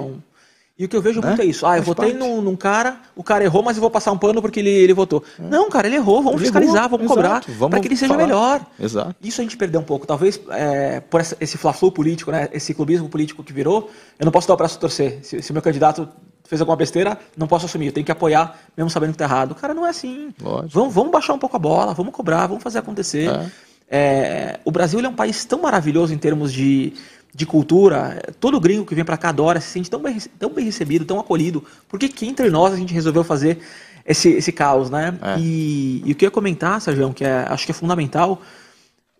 [0.81, 1.27] E o que eu vejo né?
[1.27, 1.63] muito é isso.
[1.63, 4.41] Ah, eu votei num, num, cara, o cara errou, mas eu vou passar um pano
[4.41, 5.23] porque ele, ele votou.
[5.39, 5.43] É.
[5.43, 8.25] Não, cara, ele errou, vamos ele fiscalizar, errou, vamos cobrar, para que ele seja falar.
[8.25, 8.65] melhor.
[8.79, 9.15] Exato.
[9.21, 10.07] Isso a gente perdeu um pouco.
[10.07, 14.31] Talvez é, por essa, esse fla-flu político, né, esse clubismo político que virou, eu não
[14.31, 15.19] posso dar o braço a torcer.
[15.21, 16.09] Se, se meu candidato
[16.45, 17.85] fez alguma besteira, não posso assumir.
[17.85, 19.53] Eu tenho que apoiar, mesmo sabendo que está errado.
[19.53, 20.33] Cara, não é assim.
[20.39, 23.29] Vamos, vamos baixar um pouco a bola, vamos cobrar, vamos fazer acontecer.
[23.29, 23.45] É.
[23.93, 26.93] É, o Brasil é um país tão maravilhoso em termos de
[27.33, 30.65] de cultura, todo gringo que vem para cá adora, se sente tão bem, tão bem
[30.65, 31.63] recebido, tão acolhido.
[31.87, 33.59] Por que, entre nós a gente resolveu fazer
[34.05, 35.17] esse, esse caos, né?
[35.21, 35.39] É.
[35.39, 38.41] E, e, o que eu ia comentar, Sérgio, que é, acho que é fundamental,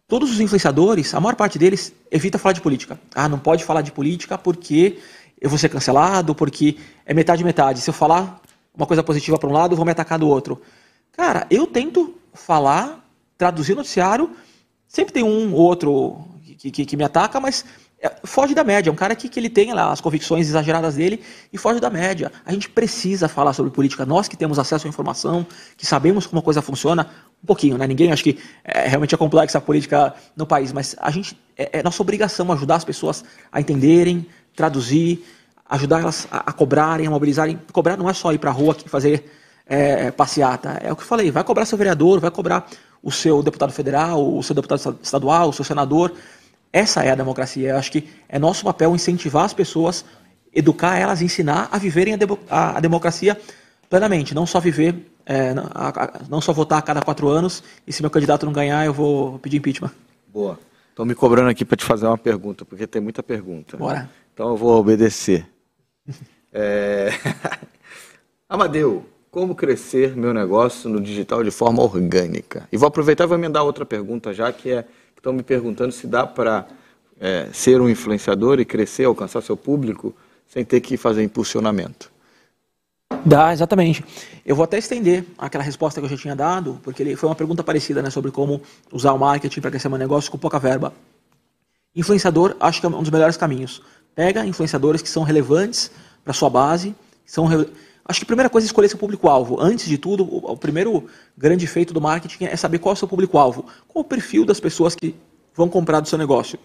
[0.07, 2.99] todos os influenciadores, a maior parte deles, evita falar de política.
[3.15, 4.99] Ah, não pode falar de política porque
[5.39, 7.79] eu vou ser cancelado, porque é metade metade.
[7.79, 8.41] Se eu falar
[8.75, 10.61] uma coisa positiva para um lado, eu vou me atacar do outro.
[11.13, 13.05] Cara, eu tento falar,
[13.37, 14.31] traduzir o noticiário,
[14.87, 16.25] sempre tem um ou outro
[16.57, 17.65] que, que, que me ataca, mas
[18.23, 18.89] foge da média.
[18.89, 21.21] É um cara que, que ele tem lá as convicções exageradas dele
[21.53, 22.31] e foge da média.
[22.45, 24.05] A gente precisa falar sobre política.
[24.05, 25.45] Nós que temos acesso à informação,
[25.77, 27.07] que sabemos como a coisa funciona,
[27.43, 27.85] um pouquinho, né?
[27.85, 31.79] Ninguém acho que é, realmente é complexa a política no país, mas a gente é,
[31.79, 34.25] é nossa obrigação ajudar as pessoas a entenderem,
[34.55, 35.23] traduzir,
[35.69, 37.59] ajudar elas a, a cobrarem, a mobilizarem.
[37.71, 39.31] Cobrar não é só ir para a rua aqui fazer
[39.67, 40.79] é, passeata.
[40.81, 41.29] É o que eu falei.
[41.29, 42.67] Vai cobrar seu vereador, vai cobrar
[43.03, 46.11] o seu deputado federal, o seu deputado estadual, o seu senador
[46.71, 47.69] essa é a democracia.
[47.69, 50.05] Eu acho que é nosso papel incentivar as pessoas,
[50.53, 53.39] educar elas, ensinar a viverem a, de, a, a democracia
[53.89, 54.95] plenamente, não só viver,
[55.25, 58.85] é, a, não só votar a cada quatro anos e se meu candidato não ganhar
[58.85, 59.91] eu vou pedir impeachment.
[60.27, 60.57] Boa.
[60.89, 63.77] Estão me cobrando aqui para te fazer uma pergunta, porque tem muita pergunta.
[63.77, 64.09] Bora.
[64.33, 65.47] Então eu vou obedecer.
[66.53, 67.11] É...
[68.49, 72.67] Amadeu, como crescer meu negócio no digital de forma orgânica?
[72.69, 74.85] E vou aproveitar e vou emendar outra pergunta já, que é
[75.21, 76.65] estão me perguntando se dá para
[77.19, 80.15] é, ser um influenciador e crescer, alcançar seu público
[80.47, 82.11] sem ter que fazer impulsionamento.
[83.23, 84.03] Dá, exatamente.
[84.43, 87.35] Eu vou até estender aquela resposta que eu já tinha dado, porque ele foi uma
[87.35, 90.91] pergunta parecida, né, sobre como usar o marketing para crescer meu negócio com pouca verba.
[91.95, 93.83] Influenciador, acho que é um dos melhores caminhos.
[94.15, 95.91] Pega influenciadores que são relevantes
[96.23, 96.95] para sua base,
[97.25, 97.47] são
[98.11, 99.57] Acho que a primeira coisa é escolher seu público-alvo.
[99.57, 101.07] Antes de tudo, o, primeiro
[101.37, 103.65] grande feito do marketing é saber qual é o seu público-alvo.
[103.87, 105.15] Qual o perfil das pessoas que
[105.55, 106.59] vão comprar do seu negócio.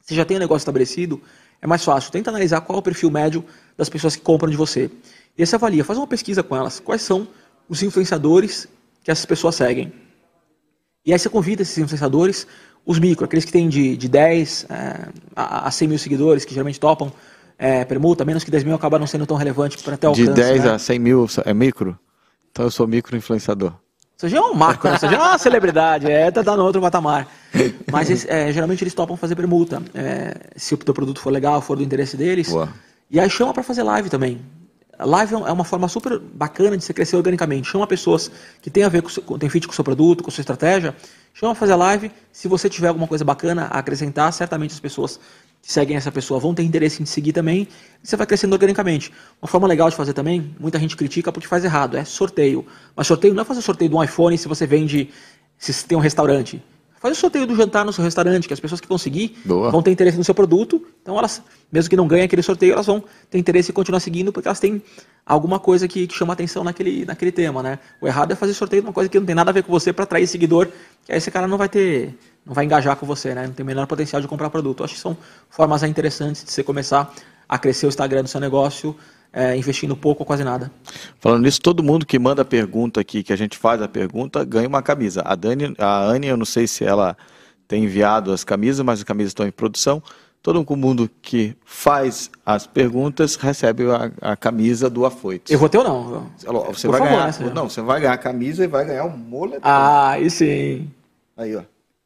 [0.00, 1.20] Se já tem um negócio estabelecido,
[1.60, 2.10] é mais fácil.
[2.10, 3.44] Tenta analisar qual é o perfil médio
[3.76, 4.90] das pessoas que compram de você.
[5.36, 6.80] E você avalia, faz uma pesquisa com elas.
[6.80, 7.28] Quais são
[7.68, 8.66] os influenciadores
[9.04, 9.92] que essas pessoas seguem?
[11.04, 12.46] E aí você convida esses influenciadores,
[12.86, 16.54] os micro, aqueles que têm de, de 10 é, a, a 100 mil seguidores, que
[16.54, 17.12] geralmente topam
[17.62, 20.26] é, permuta, menos que 10 mil acaba não sendo tão relevante para ter alcance.
[20.26, 20.70] De 10 né?
[20.70, 21.98] a 100 mil é micro?
[22.50, 23.74] Então eu sou micro influenciador.
[24.16, 24.98] Você já é um marco, né?
[24.98, 27.28] Você já é uma celebridade, é, tá no outro patamar.
[27.92, 29.82] Mas é, geralmente eles topam fazer permuta.
[29.94, 32.48] É, se o teu produto for legal, for do interesse deles.
[32.48, 32.70] Boa.
[33.10, 34.40] E aí chama para fazer live também.
[34.98, 37.68] Live é uma forma super bacana de você crescer organicamente.
[37.68, 38.30] Chama pessoas
[38.62, 40.94] que tem a ver com, tem fit com o seu produto, com a sua estratégia.
[41.34, 42.10] Chama para fazer live.
[42.32, 45.18] Se você tiver alguma coisa bacana a acrescentar, certamente as pessoas
[45.62, 47.68] que seguem essa pessoa vão ter interesse em te seguir também,
[48.02, 49.12] e você vai crescendo organicamente.
[49.40, 52.66] Uma forma legal de fazer também, muita gente critica porque faz errado, é sorteio.
[52.96, 55.10] Mas sorteio não é fazer sorteio de um iPhone se você vende,
[55.58, 56.62] se tem um restaurante.
[57.00, 59.70] Faz o sorteio do jantar no seu restaurante, que as pessoas que vão seguir Boa.
[59.70, 60.86] vão ter interesse no seu produto.
[61.00, 61.42] Então, elas,
[61.72, 64.60] mesmo que não ganhem aquele sorteio, elas vão ter interesse em continuar seguindo, porque elas
[64.60, 64.82] têm
[65.24, 67.78] alguma coisa que, que chama atenção naquele, naquele tema, né?
[68.02, 69.72] O errado é fazer sorteio de uma coisa que não tem nada a ver com
[69.72, 70.68] você para atrair seguidor,
[71.06, 73.46] que aí esse cara não vai ter não vai engajar com você, né?
[73.46, 74.80] Não tem o menor potencial de comprar produto.
[74.80, 75.16] Eu acho que são
[75.48, 77.12] formas interessantes de você começar
[77.48, 78.94] a crescer o Instagram do seu negócio,
[79.32, 80.70] é, investindo pouco ou quase nada.
[81.18, 84.68] Falando nisso, todo mundo que manda pergunta aqui, que a gente faz a pergunta, ganha
[84.68, 85.22] uma camisa.
[85.24, 87.16] A Dani, a Anne, eu não sei se ela
[87.68, 90.02] tem enviado as camisas, mas as camisas estão em produção.
[90.42, 95.52] Todo mundo que faz as perguntas recebe a, a camisa do Afoito.
[95.52, 96.30] Eu vou ter ou não?
[96.38, 97.40] Você Por vai favor, ganhar.
[97.40, 99.60] Né, não, você vai ganhar a camisa e vai ganhar um moletom.
[99.62, 100.90] Ah, aí sim.
[101.36, 101.62] Aí, ó.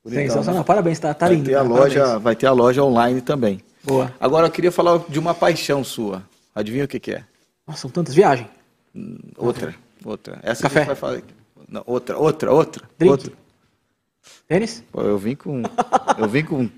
[0.06, 0.64] Sensacional, né?
[0.66, 1.48] parabéns, tá, tá vai lindo.
[1.48, 3.60] Ter a loja, vai ter a loja online também.
[3.82, 4.12] Boa.
[4.20, 6.22] Agora eu queria falar de uma paixão sua.
[6.54, 7.24] Adivinha o que, que é?
[7.66, 8.48] Nossa, são tantas viagens.
[8.94, 9.74] Hum, outra,
[10.04, 10.38] outra.
[10.42, 10.80] Essa Café.
[10.80, 11.22] gente vai falar.
[11.68, 12.88] Não, outra, outra, outra.
[12.98, 13.10] Drink.
[13.10, 13.32] outra.
[14.46, 14.84] Tênis?
[14.92, 15.62] Pô, eu vim com.
[16.18, 16.68] Eu vim com.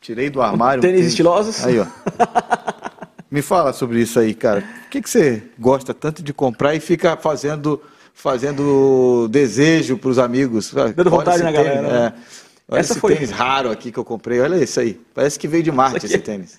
[0.00, 0.82] Tirei do armário.
[0.82, 1.64] Tênis, um tênis estilosos?
[1.64, 1.86] Aí, ó.
[3.30, 4.60] Me fala sobre isso aí, cara.
[4.62, 7.82] Por que, que você gosta tanto de comprar e fica fazendo
[8.14, 10.72] fazendo desejo para os amigos?
[10.94, 11.82] Dando vontade na galera.
[11.82, 12.06] Né?
[12.06, 12.12] É.
[12.68, 13.14] Olha Essa esse foi...
[13.14, 14.40] tênis raro aqui que eu comprei.
[14.40, 15.00] Olha isso aí.
[15.14, 16.58] Parece que veio de Marte esse tênis.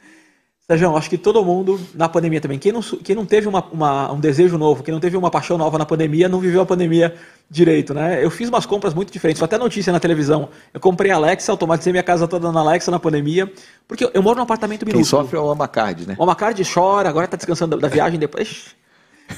[0.69, 2.59] Sérgio, acho que todo mundo na pandemia também.
[2.59, 5.57] Quem não, quem não teve uma, uma, um desejo novo, quem não teve uma paixão
[5.57, 7.15] nova na pandemia, não viveu a pandemia
[7.49, 8.21] direito, né?
[8.21, 10.49] Eu fiz umas compras muito diferentes, até notícia na televisão.
[10.73, 13.49] Eu comprei a Alexa, automatizei minha casa toda na Alexa na pandemia,
[13.87, 15.21] porque eu moro num apartamento minúsculo.
[15.21, 16.17] Quem sofre é o Amacard, né?
[16.19, 18.75] O Amacard chora, agora está descansando da, da viagem depois.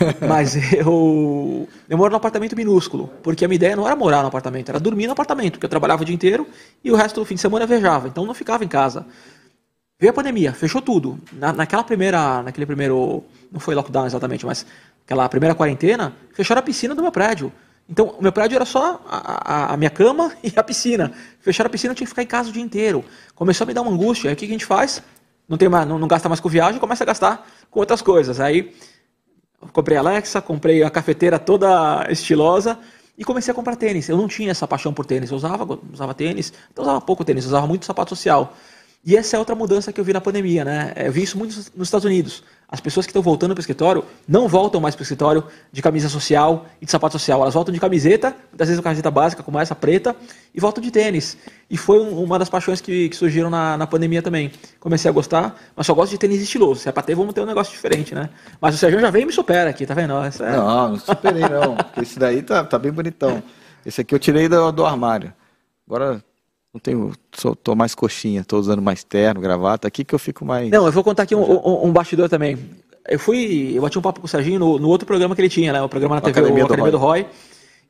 [0.28, 4.30] Mas eu, eu moro num apartamento minúsculo, porque a minha ideia não era morar no
[4.30, 6.48] apartamento, era dormir no apartamento, porque eu trabalhava o dia inteiro
[6.84, 9.06] e o resto do fim de semana eu viajava, então não ficava em casa.
[10.00, 11.20] Veio a pandemia, fechou tudo.
[11.34, 13.22] Na, naquela primeira, naquele primeiro,
[13.52, 14.66] não foi lockdown exatamente, mas
[15.04, 17.52] aquela primeira quarentena, fecharam a piscina do meu prédio.
[17.90, 21.12] Então, o meu prédio era só a, a, a, minha cama e a piscina.
[21.42, 23.04] Fecharam a piscina, eu tinha que ficar em casa o dia inteiro.
[23.36, 24.30] Começou a me dar uma angústia.
[24.30, 25.04] Aí o que a gente faz?
[25.50, 28.40] Não, tem mais, não, não gasta mais com viagem, começa a gastar com outras coisas.
[28.40, 28.74] Aí
[29.74, 32.80] comprei a Alexa, comprei a cafeteira toda estilosa
[33.18, 34.08] e comecei a comprar tênis.
[34.08, 35.30] Eu não tinha essa paixão por tênis.
[35.32, 38.54] Eu usava, usava tênis, então usava pouco tênis, usava muito sapato social.
[39.04, 40.94] E essa é outra mudança que eu vi na pandemia, né?
[40.98, 42.44] Eu vi isso muito nos Estados Unidos.
[42.72, 45.82] As pessoas que estão voltando para o escritório não voltam mais para o escritório de
[45.82, 47.42] camisa social e de sapato social.
[47.42, 50.16] Elas voltam de camiseta, muitas vezes uma camiseta básica, como essa preta,
[50.54, 51.38] e voltam de tênis.
[51.70, 54.52] E foi um, uma das paixões que, que surgiram na, na, pandemia também.
[54.80, 56.82] Comecei a gostar, mas só gosto de tênis estiloso.
[56.82, 58.30] Se é para ter, vamos ter um negócio diferente, né?
[58.62, 60.14] Mas o Sérgio já vem e me supera aqui, tá vendo?
[60.14, 60.52] É...
[60.52, 61.76] Não, não superei não.
[62.00, 63.42] Esse daí tá, tá bem bonitão.
[63.84, 65.34] Esse aqui eu tirei do, do armário.
[65.88, 66.24] Agora
[66.74, 70.46] não tenho, sou, tô mais coxinha, tô usando mais terno, gravata, aqui que eu fico
[70.46, 70.70] mais.
[70.70, 72.58] Não, eu vou contar aqui um, um, um bastidor também.
[73.08, 75.50] Eu fui, eu bati um papo com o Serginho no, no outro programa que ele
[75.50, 75.82] tinha, né?
[75.82, 77.24] O programa na TV, Academia, o do Academia Roy.
[77.24, 77.26] do Roy.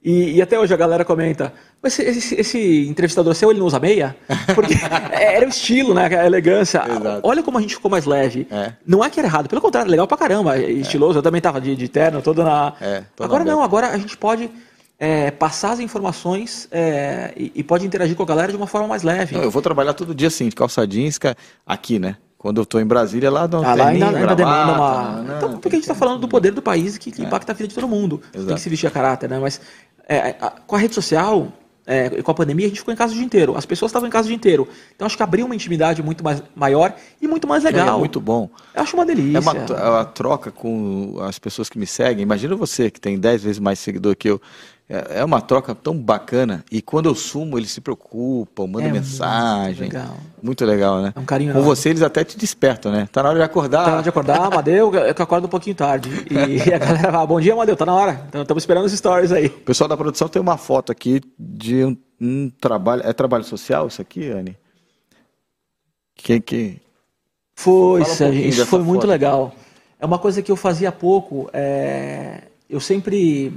[0.01, 1.51] E, e, até hoje a galera comenta,
[1.83, 4.15] esse, esse, esse, entrevistador seu, ele não usa meia?
[4.55, 4.73] Porque
[5.11, 6.05] era o estilo, né?
[6.05, 6.81] A elegância.
[6.87, 7.19] Exato.
[7.21, 8.47] Olha como a gente ficou mais leve.
[8.49, 8.71] É.
[8.87, 11.17] Não é que era errado, pelo contrário, legal pra caramba, estiloso.
[11.17, 11.19] É.
[11.19, 12.73] Eu também tava de, de terno, todo na...
[12.79, 14.49] É, agora não, agora a gente pode
[14.99, 18.87] é, passar as informações é, e, e, pode interagir com a galera de uma forma
[18.87, 19.35] mais leve.
[19.35, 21.17] Não, eu vou trabalhar todo dia assim, de calça jeans,
[21.65, 22.17] aqui, né?
[22.37, 25.11] Quando eu estou em Brasília, lá não ah, lá ainda, ainda demanda uma...
[25.23, 27.25] Não, então, porque a gente está falando do poder do país que, que É.
[27.25, 28.21] impacta a vida de todo mundo.
[28.33, 28.47] Exato.
[28.47, 29.39] Tem que se vestir a caráter, né?
[29.39, 29.59] Mas
[30.07, 31.51] é, a- com a rede social,
[31.85, 33.57] é, e com a pandemia, a gente ficou em casa o dia inteiro.
[33.57, 34.67] As pessoas estavam em casa o dia inteiro.
[34.95, 37.95] Então, acho que abriu uma intimidade muito mais maior e muito mais legal.
[37.95, 38.49] É muito bom.
[38.73, 39.37] Eu acho uma delícia.
[39.37, 42.23] É uma, é uma troca com as pessoas que me seguem.
[42.23, 44.41] Imagina você que tem 10 vezes mais seguidor que eu.
[44.89, 46.65] É é uma troca tão bacana.
[46.71, 49.81] E quando eu sumo, eles se preocupam, mandam É muito mensagem.
[49.87, 50.17] legal.
[50.41, 51.13] Muito legal, né?
[51.15, 53.07] É um carinho Com você, eles até te despertam, né?
[53.11, 53.83] Tá na hora de acordar.
[53.83, 56.09] Tá na hora de acordar, Amadeu, que eu acordo um pouquinho tarde.
[56.31, 58.25] E a galera fala, bom dia, Amadeu, tá na hora.
[58.29, 59.45] Então, estamos esperando os stories aí.
[59.45, 63.03] O pessoal da produção tem uma foto aqui de um, um trabalho.
[63.05, 64.57] É trabalho social isso aqui, Anne?
[66.15, 66.81] Quem que.
[67.55, 69.09] Foi, Fala um isso foi muito foto.
[69.09, 69.53] legal.
[69.99, 71.49] É uma coisa que eu fazia pouco.
[71.53, 73.53] é, Eu sempre,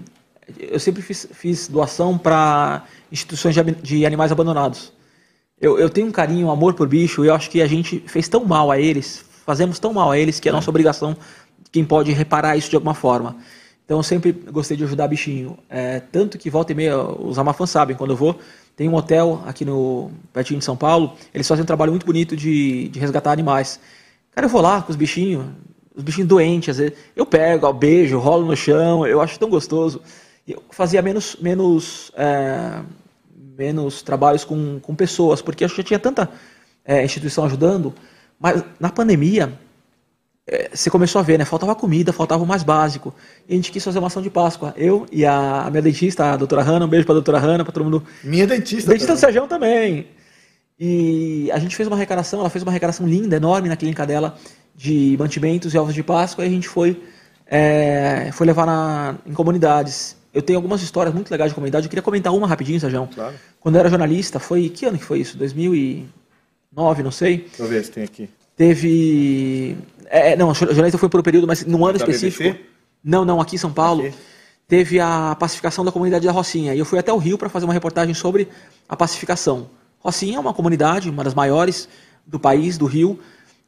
[0.58, 4.92] eu sempre fiz, fiz doação para instituições de, de animais abandonados.
[5.60, 8.02] Eu, eu tenho um carinho, um amor por bicho, e eu acho que a gente
[8.06, 11.16] fez tão mal a eles, fazemos tão mal a eles, que é nossa obrigação,
[11.70, 13.36] quem pode reparar isso de alguma forma.
[13.84, 15.58] Então eu sempre gostei de ajudar bichinho.
[15.68, 18.38] É, tanto que volta e meia, os Amafãs sabem, quando eu vou,
[18.76, 22.36] tem um hotel aqui no pertinho de São Paulo, eles fazem um trabalho muito bonito
[22.36, 23.78] de, de resgatar animais.
[24.32, 25.44] Cara, eu vou lá com os bichinhos,
[25.94, 29.50] os bichinhos doentes, às vezes, eu pego, ó, beijo, rolo no chão, eu acho tão
[29.50, 30.00] gostoso.
[30.46, 32.80] Eu fazia menos, menos, é,
[33.56, 36.28] menos trabalhos com, com pessoas, porque eu já tinha tanta
[36.84, 37.94] é, instituição ajudando,
[38.38, 39.52] mas na pandemia,
[40.46, 41.44] é, você começou a ver, né?
[41.44, 43.14] Faltava comida, faltava o mais básico.
[43.48, 44.74] E a gente quis fazer uma ação de Páscoa.
[44.76, 47.72] Eu e a, a minha dentista, a doutora Hanna, um beijo pra doutora Hanna, pra
[47.72, 48.90] todo mundo Minha dentista.
[48.90, 50.08] Dentista do Sérgio também.
[50.78, 54.36] E a gente fez uma arrecadação, ela fez uma arrecadação linda, enorme na clínica dela,
[54.74, 57.00] de mantimentos e ovos de Páscoa, e a gente foi,
[57.46, 60.16] é, foi levar na, em comunidades.
[60.32, 63.08] Eu tenho algumas histórias muito legais de comunidade, eu queria comentar uma rapidinho, Sérgio.
[63.14, 63.34] Claro.
[63.60, 64.68] Quando eu era jornalista, foi.
[64.68, 65.36] Que ano que foi isso?
[65.36, 67.38] 2009, não sei.
[67.38, 68.30] Deixa eu ver se tem aqui.
[68.56, 69.76] Teve.
[70.06, 72.44] É, não, jornalista foi por um período, mas num ano Da específico.
[72.44, 72.64] BBC?
[73.04, 74.06] Não, não, aqui em São Paulo.
[74.06, 74.14] Aqui?
[74.68, 76.74] Teve a pacificação da comunidade da Rocinha.
[76.74, 78.48] E eu fui até o Rio para fazer uma reportagem sobre
[78.88, 79.68] a pacificação.
[79.98, 81.88] Rocinha é uma comunidade, uma das maiores
[82.26, 83.18] do país, do Rio.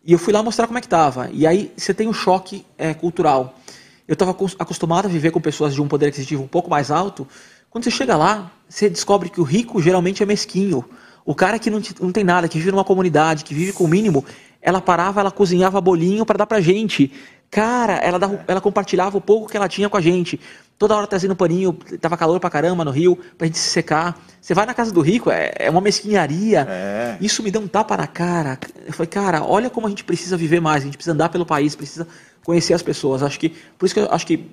[0.02, 1.28] E eu fui lá mostrar como é que estava.
[1.32, 3.58] E aí você tem um choque é, cultural.
[4.06, 7.26] Eu estava acostumado a viver com pessoas de um poder aquisitivo um pouco mais alto.
[7.70, 10.84] Quando você chega lá, você descobre que o rico geralmente é mesquinho.
[11.24, 13.84] O cara que não, te- não tem nada, que vive numa comunidade, que vive com
[13.84, 14.24] o mínimo,
[14.60, 17.10] ela parava, ela cozinhava bolinho para dar pra gente.
[17.54, 20.40] Cara, ela, dava- ela compartilhava o pouco que ela tinha com a gente.
[20.76, 24.20] Toda hora trazendo paninho, tava calor pra caramba no Rio, pra gente se secar.
[24.40, 26.66] Você vai na casa do rico, é, é uma mesquinharia.
[26.68, 27.16] É.
[27.20, 28.58] Isso me deu um tapa na cara.
[28.84, 31.46] Eu falei, cara, olha como a gente precisa viver mais, a gente precisa andar pelo
[31.46, 32.08] país, precisa
[32.44, 33.22] conhecer as pessoas.
[33.22, 34.50] Acho que por isso que eu acho que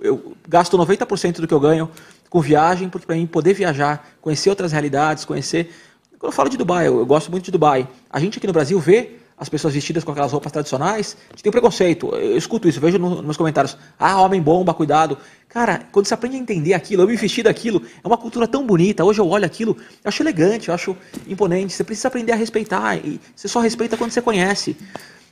[0.00, 1.90] eu gasto 90% do que eu ganho
[2.30, 5.70] com viagem, porque para mim poder viajar, conhecer outras realidades, conhecer.
[6.18, 7.86] Quando eu falo de Dubai, eu, eu gosto muito de Dubai.
[8.10, 11.50] A gente aqui no Brasil vê as pessoas vestidas com aquelas roupas tradicionais, gente tem
[11.50, 12.08] um preconceito.
[12.14, 13.76] Eu escuto isso, vejo no- nos meus comentários.
[13.98, 15.16] Ah, homem bomba, cuidado.
[15.48, 18.66] Cara, quando você aprende a entender aquilo, eu me vestir daquilo, é uma cultura tão
[18.66, 19.04] bonita.
[19.04, 21.72] Hoje eu olho aquilo, eu acho elegante, eu acho imponente.
[21.72, 22.96] Você precisa aprender a respeitar.
[22.96, 24.76] E você só respeita quando você conhece.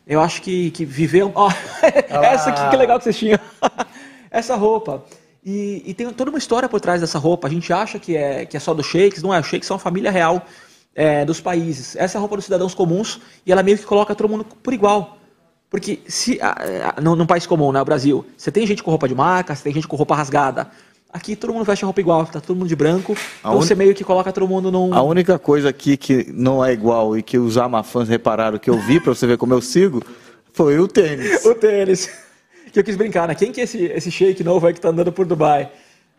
[0.06, 1.24] Eu acho que, que viver.
[1.34, 1.50] Ó,
[1.82, 3.38] essa aqui que legal que vocês tinham.
[4.30, 5.04] essa roupa.
[5.44, 7.46] E, e tem toda uma história por trás dessa roupa.
[7.46, 9.40] A gente acha que é, que é só dos sheiks, não é?
[9.40, 10.44] Os sheiks são a família real
[10.96, 11.94] é, dos países.
[11.94, 14.72] Essa é a roupa dos cidadãos comuns e ela meio que coloca todo mundo por
[14.72, 15.18] igual.
[15.70, 18.90] Porque se a- a- num, num país comum, né, o Brasil, você tem gente com
[18.90, 20.68] roupa de marca, você tem gente com roupa rasgada.
[21.12, 23.16] Aqui todo mundo veste a roupa igual, tá todo mundo de branco.
[23.40, 24.94] Então uni- você meio que coloca todo mundo num.
[24.94, 28.78] A única coisa aqui que não é igual e que os amafãs repararam que eu
[28.78, 30.02] vi, pra você ver como eu sigo,
[30.52, 31.44] foi o tênis.
[31.44, 32.08] O tênis.
[32.72, 33.34] Que eu quis brincar, né?
[33.34, 35.70] Quem que é esse, esse shake novo aí que tá andando por Dubai?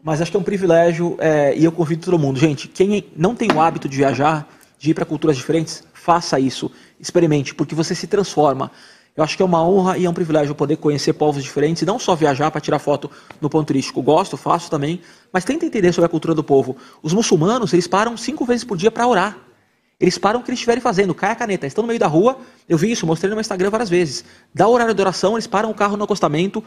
[0.04, 2.40] Mas acho que é um privilégio é, e eu convido todo mundo.
[2.40, 4.48] Gente, quem não tem o hábito de viajar,
[4.78, 6.72] de ir para culturas diferentes, faça isso.
[7.00, 8.72] Experimente, porque você se transforma.
[9.16, 11.98] Eu acho que é uma honra e é um privilégio poder conhecer povos diferentes não
[11.98, 13.10] só viajar para tirar foto
[13.42, 14.00] no ponto turístico.
[14.02, 15.02] Gosto, faço também,
[15.34, 16.78] mas tenta entender sobre a cultura do povo.
[17.02, 19.38] Os muçulmanos, eles param cinco vezes por dia para orar.
[20.00, 21.66] Eles param o que eles estiverem fazendo, cai a caneta.
[21.66, 22.38] Estão no meio da rua,
[22.70, 24.24] eu vi isso, mostrei no meu Instagram várias vezes.
[24.54, 26.64] Dá o horário de oração, eles param o carro no acostamento,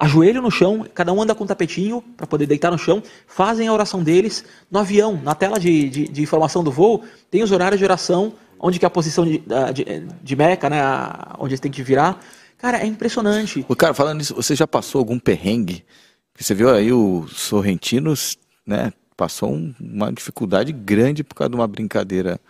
[0.00, 3.68] ajoelham no chão, cada um anda com um tapetinho para poder deitar no chão, fazem
[3.68, 7.52] a oração deles no avião, na tela de, de, de informação do voo, tem os
[7.52, 9.42] horários de oração, onde que é a posição de,
[9.74, 9.84] de,
[10.22, 10.80] de Meca, né,
[11.38, 12.18] onde eles têm que virar.
[12.56, 13.64] Cara, é impressionante.
[13.68, 15.84] O cara, falando nisso, você já passou algum perrengue?
[16.38, 18.92] Você viu aí o Sorrentinos, né?
[19.16, 22.40] Passou um- uma dificuldade grande por causa de uma brincadeira,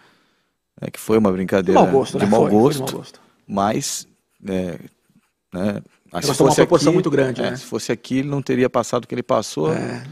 [0.81, 2.31] né, que foi uma De brincadeira mau gosto, de né?
[2.31, 3.21] mau Foi, foi gosto, de mau gosto.
[3.47, 4.07] mas,
[4.47, 4.79] é,
[5.53, 5.83] né?
[6.13, 7.57] Mas tomou uma proporção muito grande, é, né?
[7.57, 9.73] Se fosse aqui, ele não teria passado o que ele passou.
[9.73, 10.03] É.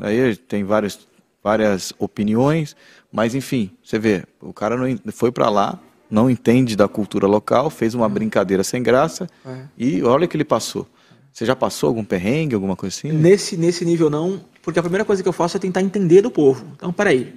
[0.00, 1.06] Aí tem várias,
[1.42, 2.74] várias opiniões,
[3.12, 5.78] mas enfim, você vê, o cara não foi para lá,
[6.10, 9.64] não entende da cultura local, fez uma brincadeira sem graça é.
[9.76, 10.86] e olha o que ele passou.
[11.32, 13.12] Você já passou algum perrengue, alguma coisa assim?
[13.12, 16.30] Nesse, nesse nível não, porque a primeira coisa que eu faço é tentar entender do
[16.30, 16.66] povo.
[16.76, 17.34] Então, peraí,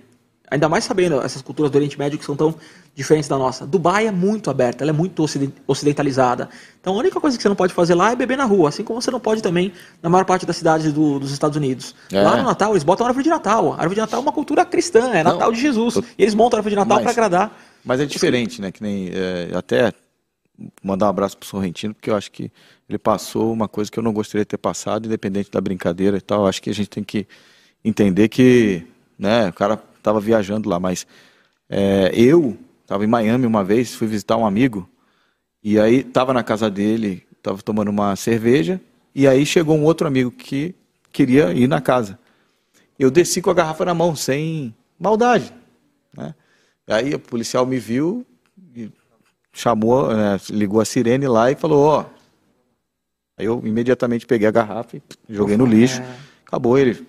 [0.49, 2.55] ainda mais sabendo essas culturas do Oriente Médio que são tão
[2.95, 3.65] diferentes da nossa.
[3.65, 5.25] Dubai é muito aberta, ela é muito
[5.67, 6.49] ocidentalizada.
[6.79, 8.83] Então, a única coisa que você não pode fazer lá é beber na rua, assim
[8.83, 11.93] como você não pode também na maior parte das cidades do, dos Estados Unidos.
[12.11, 12.21] É.
[12.21, 13.73] Lá no Natal, eles botam a árvore de Natal.
[13.73, 15.95] A árvore de Natal é uma cultura cristã, é Natal não, de Jesus.
[15.95, 16.05] Eu...
[16.17, 17.59] E eles montam a árvore de Natal para agradar.
[17.83, 18.71] Mas é diferente, né?
[18.71, 19.91] Que nem é, até
[20.81, 22.49] mandar um abraço pro Sorrentino, porque eu acho que
[22.87, 26.21] ele passou uma coisa que eu não gostaria de ter passado, independente da brincadeira e
[26.21, 26.41] tal.
[26.41, 27.27] Eu acho que a gente tem que
[27.83, 28.85] entender que,
[29.19, 31.07] né, o cara estava viajando lá, mas
[31.67, 34.87] é, eu estava em Miami uma vez, fui visitar um amigo,
[35.63, 38.79] e aí estava na casa dele, estava tomando uma cerveja,
[39.15, 40.75] e aí chegou um outro amigo que
[41.11, 42.19] queria ir na casa.
[42.99, 45.51] Eu desci com a garrafa na mão, sem maldade,
[46.15, 46.35] né?
[46.87, 48.23] Aí o policial me viu,
[49.51, 52.05] chamou, né, ligou a sirene lá e falou, ó.
[53.37, 55.99] Aí eu imediatamente peguei a garrafa e joguei no lixo.
[55.99, 56.17] É.
[56.45, 57.05] Acabou ele.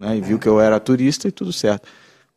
[0.00, 1.86] Né, e viu que eu era turista e tudo certo.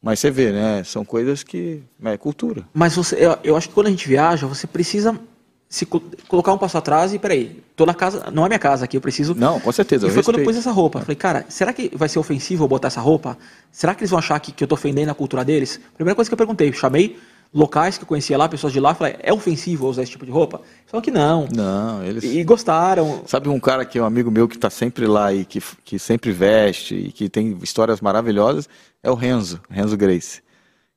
[0.02, 0.84] Mas você vê, né?
[0.84, 1.82] São coisas que.
[2.04, 2.64] É cultura.
[2.74, 5.18] Mas você, eu, eu acho que quando a gente viaja, você precisa
[5.70, 5.88] se
[6.28, 9.02] colocar um passo atrás e peraí, tô na casa, não é minha casa aqui, eu
[9.02, 9.34] preciso.
[9.34, 10.06] Não, com certeza.
[10.06, 11.00] E foi quando eu pus essa roupa.
[11.00, 13.38] Falei, cara, será que vai ser ofensivo eu botar essa roupa?
[13.72, 15.80] Será que eles vão achar que, que eu tô ofendendo a cultura deles?
[15.96, 17.18] Primeira coisa que eu perguntei, chamei
[17.54, 20.32] locais que eu conhecia lá, pessoas de lá, falei, é ofensivo usar esse tipo de
[20.32, 20.62] roupa?
[20.90, 21.48] Só que não.
[21.54, 22.24] Não, eles.
[22.24, 23.22] E gostaram.
[23.28, 26.00] Sabe um cara que é um amigo meu que está sempre lá e que, que
[26.00, 28.68] sempre veste e que tem histórias maravilhosas?
[29.02, 30.42] É o Renzo, Renzo Grace.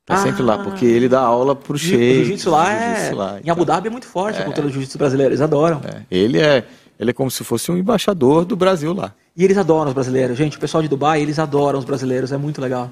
[0.05, 1.97] Tá ah, sempre lá, porque ele dá aula pro Sheik.
[1.97, 3.13] O jiu-jitsu lá, é...
[3.13, 5.81] lá, em Abu Dhabi é muito forte é, a cultura do jiu-jitsu brasileiro, eles adoram.
[5.83, 6.03] É.
[6.09, 6.63] Ele, é,
[6.97, 9.13] ele é como se fosse um embaixador do Brasil lá.
[9.35, 10.37] E eles adoram os brasileiros.
[10.37, 12.89] Gente, o pessoal de Dubai, eles adoram os brasileiros, é muito legal.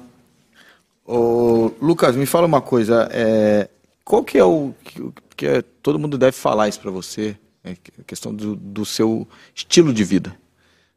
[1.06, 3.08] Ô, Lucas, me fala uma coisa.
[3.12, 3.68] É,
[4.04, 7.36] qual que é o que, que é, todo mundo deve falar isso para você?
[7.62, 10.36] É, a questão do, do, seu estilo de vida.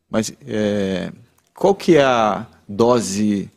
[0.10, 1.12] Mas é,
[1.54, 3.52] qual que é a dose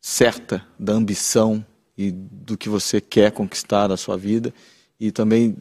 [0.00, 1.64] certa da ambição
[1.96, 4.52] e do que você quer conquistar na sua vida
[4.98, 5.56] e também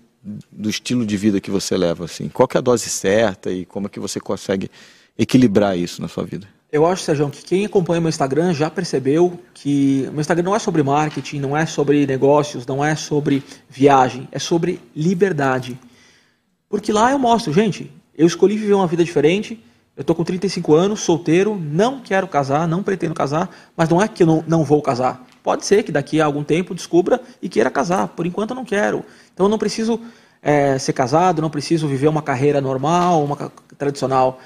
[0.52, 2.30] do estilo de vida que você leva assim.
[2.30, 4.70] Qual é a dose certa e como é que você consegue
[5.18, 6.48] equilibrar isso na sua vida?
[6.74, 10.60] Eu acho, Sérgio, que quem acompanha meu Instagram já percebeu que meu Instagram não é
[10.60, 15.80] sobre marketing, não é sobre negócios, não é sobre viagem, é sobre liberdade.
[16.68, 19.64] Porque lá eu mostro, gente, eu escolhi viver uma vida diferente,
[19.96, 24.08] eu tô com 35 anos, solteiro, não quero casar, não pretendo casar, mas não é
[24.08, 25.24] que eu não, não vou casar.
[25.44, 28.08] Pode ser que daqui a algum tempo descubra e queira casar.
[28.08, 29.06] Por enquanto eu não quero.
[29.32, 30.02] Então eu não preciso
[30.42, 34.40] é, ser casado, não preciso viver uma carreira normal, uma tradicional.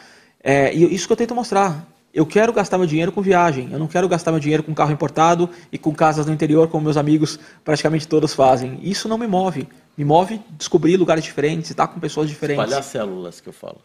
[0.43, 1.95] É, e isso que eu tento mostrar.
[2.17, 3.69] Eu quero gastar meu dinheiro com viagem.
[3.71, 6.85] Eu não quero gastar meu dinheiro com carro importado e com casas no interior, como
[6.85, 8.79] meus amigos praticamente todos fazem.
[8.81, 9.69] Isso não me move.
[9.95, 12.63] Me move descobrir lugares diferentes, estar com pessoas diferentes.
[12.63, 13.77] Espalhar células, que eu falo.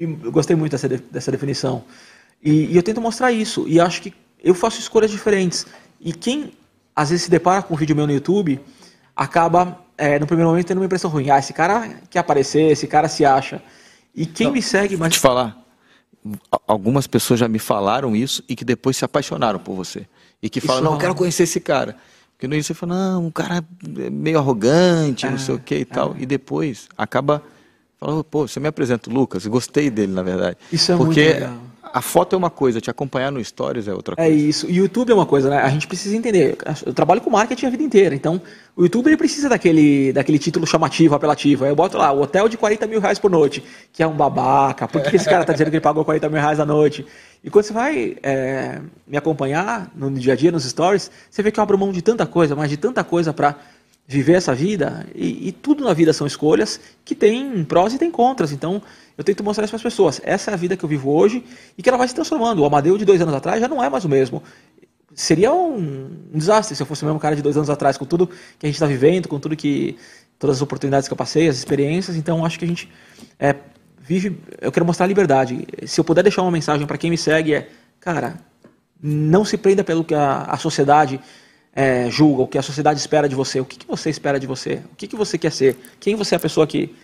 [0.00, 1.84] Eu gostei muito dessa, dessa definição.
[2.42, 3.68] E, e eu tento mostrar isso.
[3.68, 5.66] E acho que eu faço escolhas diferentes.
[6.00, 6.54] E quem
[6.96, 8.58] às vezes se depara com um vídeo meu no YouTube
[9.14, 11.28] acaba, é, no primeiro momento, tendo uma impressão ruim.
[11.28, 13.60] Ah, esse cara quer aparecer, esse cara se acha.
[14.14, 14.96] E quem Não, me segue...
[14.96, 15.12] Mas...
[15.12, 15.57] Te falar,
[16.66, 20.06] algumas pessoas já me falaram isso e que depois se apaixonaram por você.
[20.42, 21.96] E que falam, não, eu quero conhecer esse cara.
[22.32, 25.82] Porque no início você fala, não, um cara meio arrogante, não sei o que e
[25.82, 25.84] é.
[25.84, 26.14] tal.
[26.18, 27.42] E depois acaba
[27.98, 30.56] falando, pô, você me apresenta o Lucas, gostei dele, na verdade.
[30.72, 33.92] Isso é Porque muito legal a foto é uma coisa, te acompanhar no Stories é
[33.92, 34.30] outra é coisa.
[34.30, 34.66] É isso.
[34.68, 35.58] E o YouTube é uma coisa, né?
[35.58, 36.56] A gente precisa entender.
[36.84, 38.40] Eu trabalho com marketing a vida inteira, então
[38.76, 41.64] o YouTube ele precisa daquele, daquele título chamativo, apelativo.
[41.64, 43.62] Aí eu boto lá, o hotel de 40 mil reais por noite,
[43.92, 44.86] que é um babaca.
[44.86, 47.04] Por que esse cara tá dizendo que ele pagou 40 mil reais a noite?
[47.42, 51.50] E quando você vai é, me acompanhar no dia a dia, nos stories, você vê
[51.50, 53.56] que eu abro mão de tanta coisa, mas de tanta coisa para
[54.06, 55.06] viver essa vida.
[55.14, 58.52] E, e tudo na vida são escolhas que tem prós e tem contras.
[58.52, 58.82] Então,
[59.18, 60.20] eu tento mostrar isso para as pessoas.
[60.22, 61.44] Essa é a vida que eu vivo hoje
[61.76, 62.60] e que ela vai se transformando.
[62.60, 64.40] O Amadeu de dois anos atrás já não é mais o mesmo.
[65.12, 68.04] Seria um, um desastre se eu fosse o mesmo cara de dois anos atrás, com
[68.04, 69.96] tudo que a gente está vivendo, com tudo que.
[70.38, 72.16] todas as oportunidades que eu passei, as experiências.
[72.16, 72.88] Então, acho que a gente
[73.40, 73.56] é,
[74.00, 74.38] vive.
[74.60, 75.66] Eu quero mostrar a liberdade.
[75.84, 78.36] Se eu puder deixar uma mensagem para quem me segue, é: cara,
[79.02, 81.18] não se prenda pelo que a, a sociedade
[81.72, 83.58] é, julga, o que a sociedade espera de você.
[83.58, 84.80] O que, que você espera de você?
[84.92, 85.76] O que, que você quer ser?
[85.98, 86.94] Quem você é a pessoa que,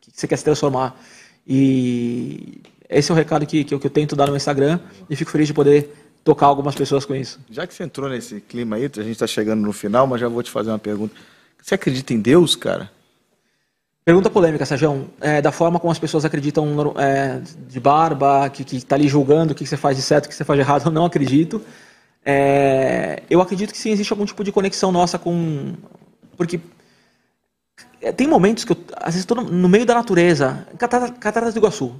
[0.00, 1.00] que você quer se transformar?
[1.46, 5.16] E esse é o recado que, que, eu, que eu tento dar no Instagram e
[5.16, 5.90] fico feliz de poder
[6.24, 7.40] tocar algumas pessoas com isso.
[7.50, 10.28] Já que você entrou nesse clima aí, a gente está chegando no final, mas já
[10.28, 11.14] vou te fazer uma pergunta.
[11.62, 12.90] Você acredita em Deus, cara?
[14.04, 15.08] Pergunta polêmica, Sérgio.
[15.20, 19.54] É, da forma como as pessoas acreditam é, de barba, que está ali julgando o
[19.54, 21.62] que você faz de certo, o que você faz de errado, eu não acredito.
[22.24, 25.74] É, eu acredito que sim, existe algum tipo de conexão nossa com.
[26.36, 26.58] Porque
[28.16, 31.94] tem momentos que eu, às vezes, estou no meio da natureza, Cataratas do Iguaçu.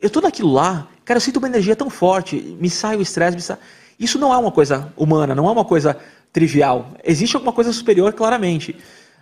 [0.00, 3.40] Eu estou naquilo lá, cara, eu sinto uma energia tão forte, me sai o estresse,
[3.40, 3.56] sai...
[3.98, 5.96] Isso não é uma coisa humana, não é uma coisa
[6.32, 6.90] trivial.
[7.04, 8.76] Existe alguma coisa superior, claramente.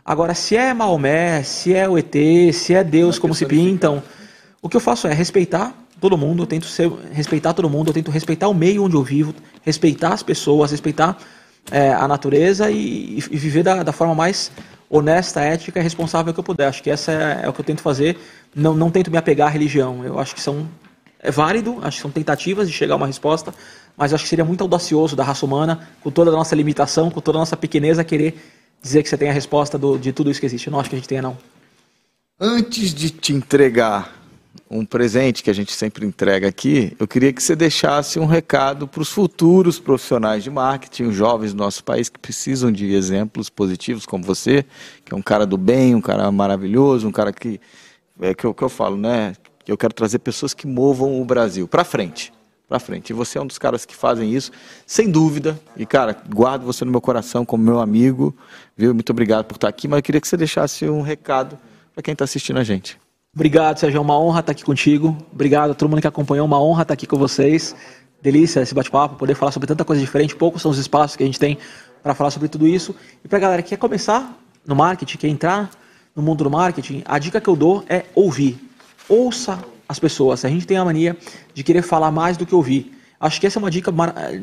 [0.05, 2.15] Agora, se é Maomé, se é o ET,
[2.55, 4.03] se é Deus, como se pintam,
[4.63, 7.95] o que eu faço é respeitar todo mundo, eu tento ser, respeitar todo mundo, eu
[7.95, 11.19] tento respeitar o meio onde eu vivo, respeitar as pessoas, respeitar
[11.71, 14.51] é, a natureza e, e viver da, da, forma mais
[14.89, 16.67] honesta, ética e responsável que eu puder.
[16.67, 18.19] Acho que essa é, é, o que eu tento fazer.
[18.55, 20.05] Não, não tento me apegar à religião.
[20.05, 20.69] Eu acho que são
[21.23, 23.55] é válido, acho que são tentativas de chegar a uma resposta,
[23.97, 27.21] mas acho que seria muito audacioso da raça humana, com toda a nossa limitação, com
[27.21, 28.41] toda a nossa pequeneza, querer
[28.81, 30.67] dizer que você tem a resposta do, de tudo isso que existe.
[30.67, 31.37] Eu não acho que a gente tenha, não.
[32.41, 34.20] Antes de te entregar
[34.71, 38.87] um presente que a gente sempre entrega aqui, eu queria que você deixasse um recado
[38.87, 43.51] para os futuros profissionais de marketing, os jovens do nosso país que precisam de exemplos
[43.51, 44.65] positivos como você,
[45.05, 47.61] que é um cara do bem, um cara maravilhoso, um cara que
[48.21, 49.35] é que eu, que eu falo, né?
[49.67, 52.33] Eu quero trazer pessoas que movam o Brasil para frente,
[52.69, 53.11] para frente.
[53.11, 54.53] E você é um dos caras que fazem isso,
[54.87, 55.59] sem dúvida.
[55.77, 58.37] E cara, guardo você no meu coração como meu amigo,
[58.77, 58.95] viu?
[58.95, 61.59] Muito obrigado por estar aqui, mas eu queria que você deixasse um recado
[61.93, 62.99] para quem está assistindo a gente.
[63.33, 63.99] Obrigado, Sérgio.
[63.99, 65.17] É uma honra estar aqui contigo.
[65.33, 66.45] Obrigado a todo mundo que acompanhou.
[66.45, 67.77] Uma honra estar aqui com vocês.
[68.21, 70.35] Delícia esse bate-papo, poder falar sobre tanta coisa diferente.
[70.35, 71.57] Poucos são os espaços que a gente tem
[72.03, 72.95] para falar sobre tudo isso.
[73.25, 75.71] E para a galera que quer começar no marketing, quer entrar
[76.15, 78.59] no mundo do marketing, a dica que eu dou é ouvir.
[79.09, 79.59] Ouça
[79.89, 80.45] as pessoas.
[80.45, 81.17] A gente tem a mania
[81.55, 82.99] de querer falar mais do que ouvir.
[83.19, 83.93] Acho que essa é uma dica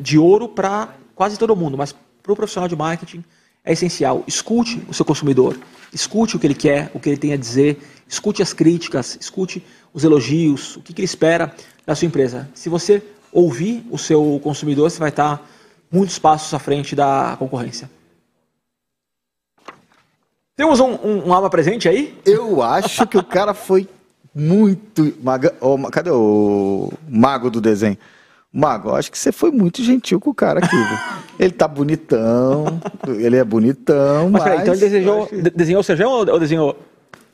[0.00, 3.22] de ouro para quase todo mundo, mas para o profissional de marketing
[3.64, 4.24] é essencial.
[4.26, 5.58] Escute o seu consumidor,
[5.92, 7.78] escute o que ele quer, o que ele tem a dizer,
[8.08, 11.54] escute as críticas, escute os elogios, o que, que ele espera
[11.86, 12.48] da sua empresa.
[12.54, 13.02] Se você
[13.32, 15.46] ouvir o seu consumidor, você vai estar
[15.90, 17.90] muitos passos à frente da concorrência.
[20.56, 22.18] Temos um, um, um aba presente aí?
[22.24, 23.88] Eu acho que o cara foi
[24.34, 25.14] muito.
[25.22, 25.54] Maga...
[25.60, 27.96] Oh, cadê o mago do desenho?
[28.52, 30.76] Mago, acho que você foi muito gentil com o cara aqui.
[31.38, 34.32] ele tá bonitão, ele é bonitão, mas...
[34.32, 34.42] mas...
[34.42, 35.42] Peraí, então ele desejou, que...
[35.50, 36.76] desenhou o Serjão ou desenhou...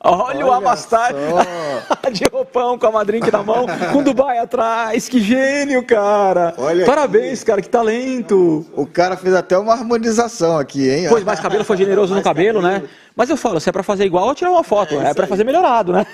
[0.04, 1.14] Olha, Olha o Amastar
[2.12, 5.08] de roupão com a madrinha na mão, com Dubai atrás.
[5.08, 6.52] Que gênio, cara.
[6.58, 7.46] Olha Parabéns, aqui.
[7.46, 8.66] cara, que talento.
[8.76, 11.06] O cara fez até uma harmonização aqui, hein?
[11.08, 12.86] Pois, mais cabelo foi generoso mais no cabelo, cabelo, né?
[13.16, 14.94] Mas eu falo, se é pra fazer igual, tirar uma foto.
[15.00, 16.06] É, é pra fazer melhorado, né?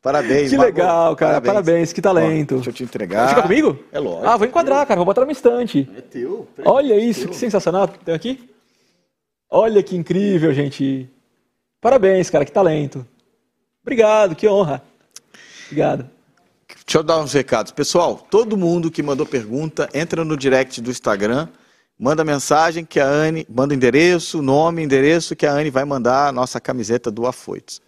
[0.00, 1.40] Parabéns, Que legal, cara.
[1.40, 1.52] Parabéns.
[1.54, 2.52] Parabéns, que talento.
[2.52, 3.30] Ó, deixa eu te entregar.
[3.30, 3.76] Fica comigo?
[3.90, 4.28] É lógico.
[4.28, 4.96] Ah, vou enquadrar, cara.
[4.98, 5.90] Vou botar no estante.
[5.96, 6.46] É teu.
[6.64, 7.30] Olha é isso, teu.
[7.30, 7.88] que sensacional.
[7.88, 8.48] Tem aqui?
[9.50, 11.10] Olha que incrível, gente.
[11.80, 12.44] Parabéns, cara.
[12.44, 13.06] Que talento.
[13.82, 14.82] Obrigado, que honra.
[15.66, 16.08] Obrigado.
[16.84, 17.72] Deixa eu dar uns recados.
[17.72, 21.48] Pessoal, todo mundo que mandou pergunta, entra no direct do Instagram,
[21.98, 26.32] manda mensagem que a Anne, manda endereço, nome, endereço, que a Anne vai mandar a
[26.32, 27.80] nossa camiseta do Afoitos.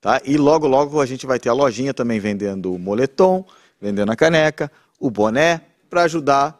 [0.00, 0.20] Tá?
[0.24, 3.44] E logo, logo a gente vai ter a lojinha também vendendo o moletom,
[3.80, 5.60] vendendo a caneca, o boné,
[5.90, 6.58] para ajudar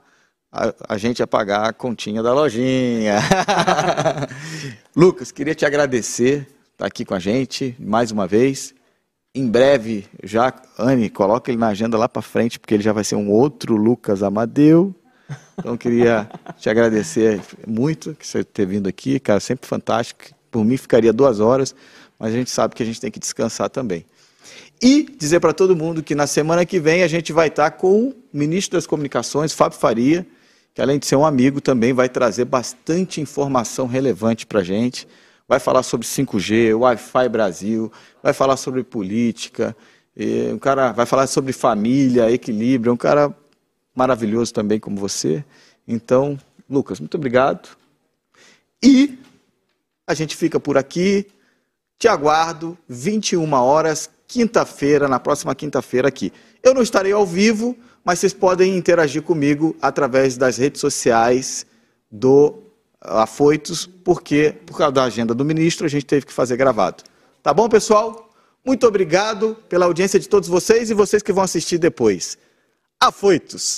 [0.51, 3.19] a, a, gente a pagar a continha da lojinha.
[4.97, 8.73] Lucas, queria te agradecer estar tá aqui com a gente mais uma vez.
[9.35, 13.03] Em breve, já, Anne, coloca ele na agenda lá para frente, porque ele já vai
[13.03, 14.95] ser um outro Lucas Amadeu.
[15.59, 20.27] Então, queria te agradecer muito que você ter vindo aqui, cara, sempre fantástico.
[20.53, 21.75] Por mim, ficaria duas horas,
[22.17, 24.07] mas a gente sabe que a gente tem que descansar também.
[24.81, 28.11] E dizer para todo mundo que na semana que vem a gente vai estar com
[28.11, 30.25] o ministro das Comunicações, Fábio Faria,
[30.73, 35.09] que além de ser um amigo, também vai trazer bastante informação relevante para a gente.
[35.49, 37.91] Vai falar sobre 5G, Wi-Fi Brasil,
[38.23, 39.75] vai falar sobre política,
[40.53, 43.35] um cara vai falar sobre família, equilíbrio, é um cara
[43.95, 45.43] maravilhoso também como você.
[45.87, 46.39] Então,
[46.69, 47.71] Lucas, muito obrigado.
[48.83, 49.19] E
[50.07, 51.27] a gente fica por aqui.
[51.99, 56.33] Te aguardo, 21 horas, quinta-feira, na próxima quinta-feira aqui.
[56.63, 61.67] Eu não estarei ao vivo, mas vocês podem interagir comigo através das redes sociais
[62.11, 62.63] do
[63.01, 67.05] Afoitos, porque por causa da agenda do ministro a gente teve que fazer gravado.
[67.43, 68.31] Tá bom, pessoal?
[68.65, 72.37] Muito obrigado pela audiência de todos vocês e vocês que vão assistir depois.
[73.01, 73.77] Afoitos!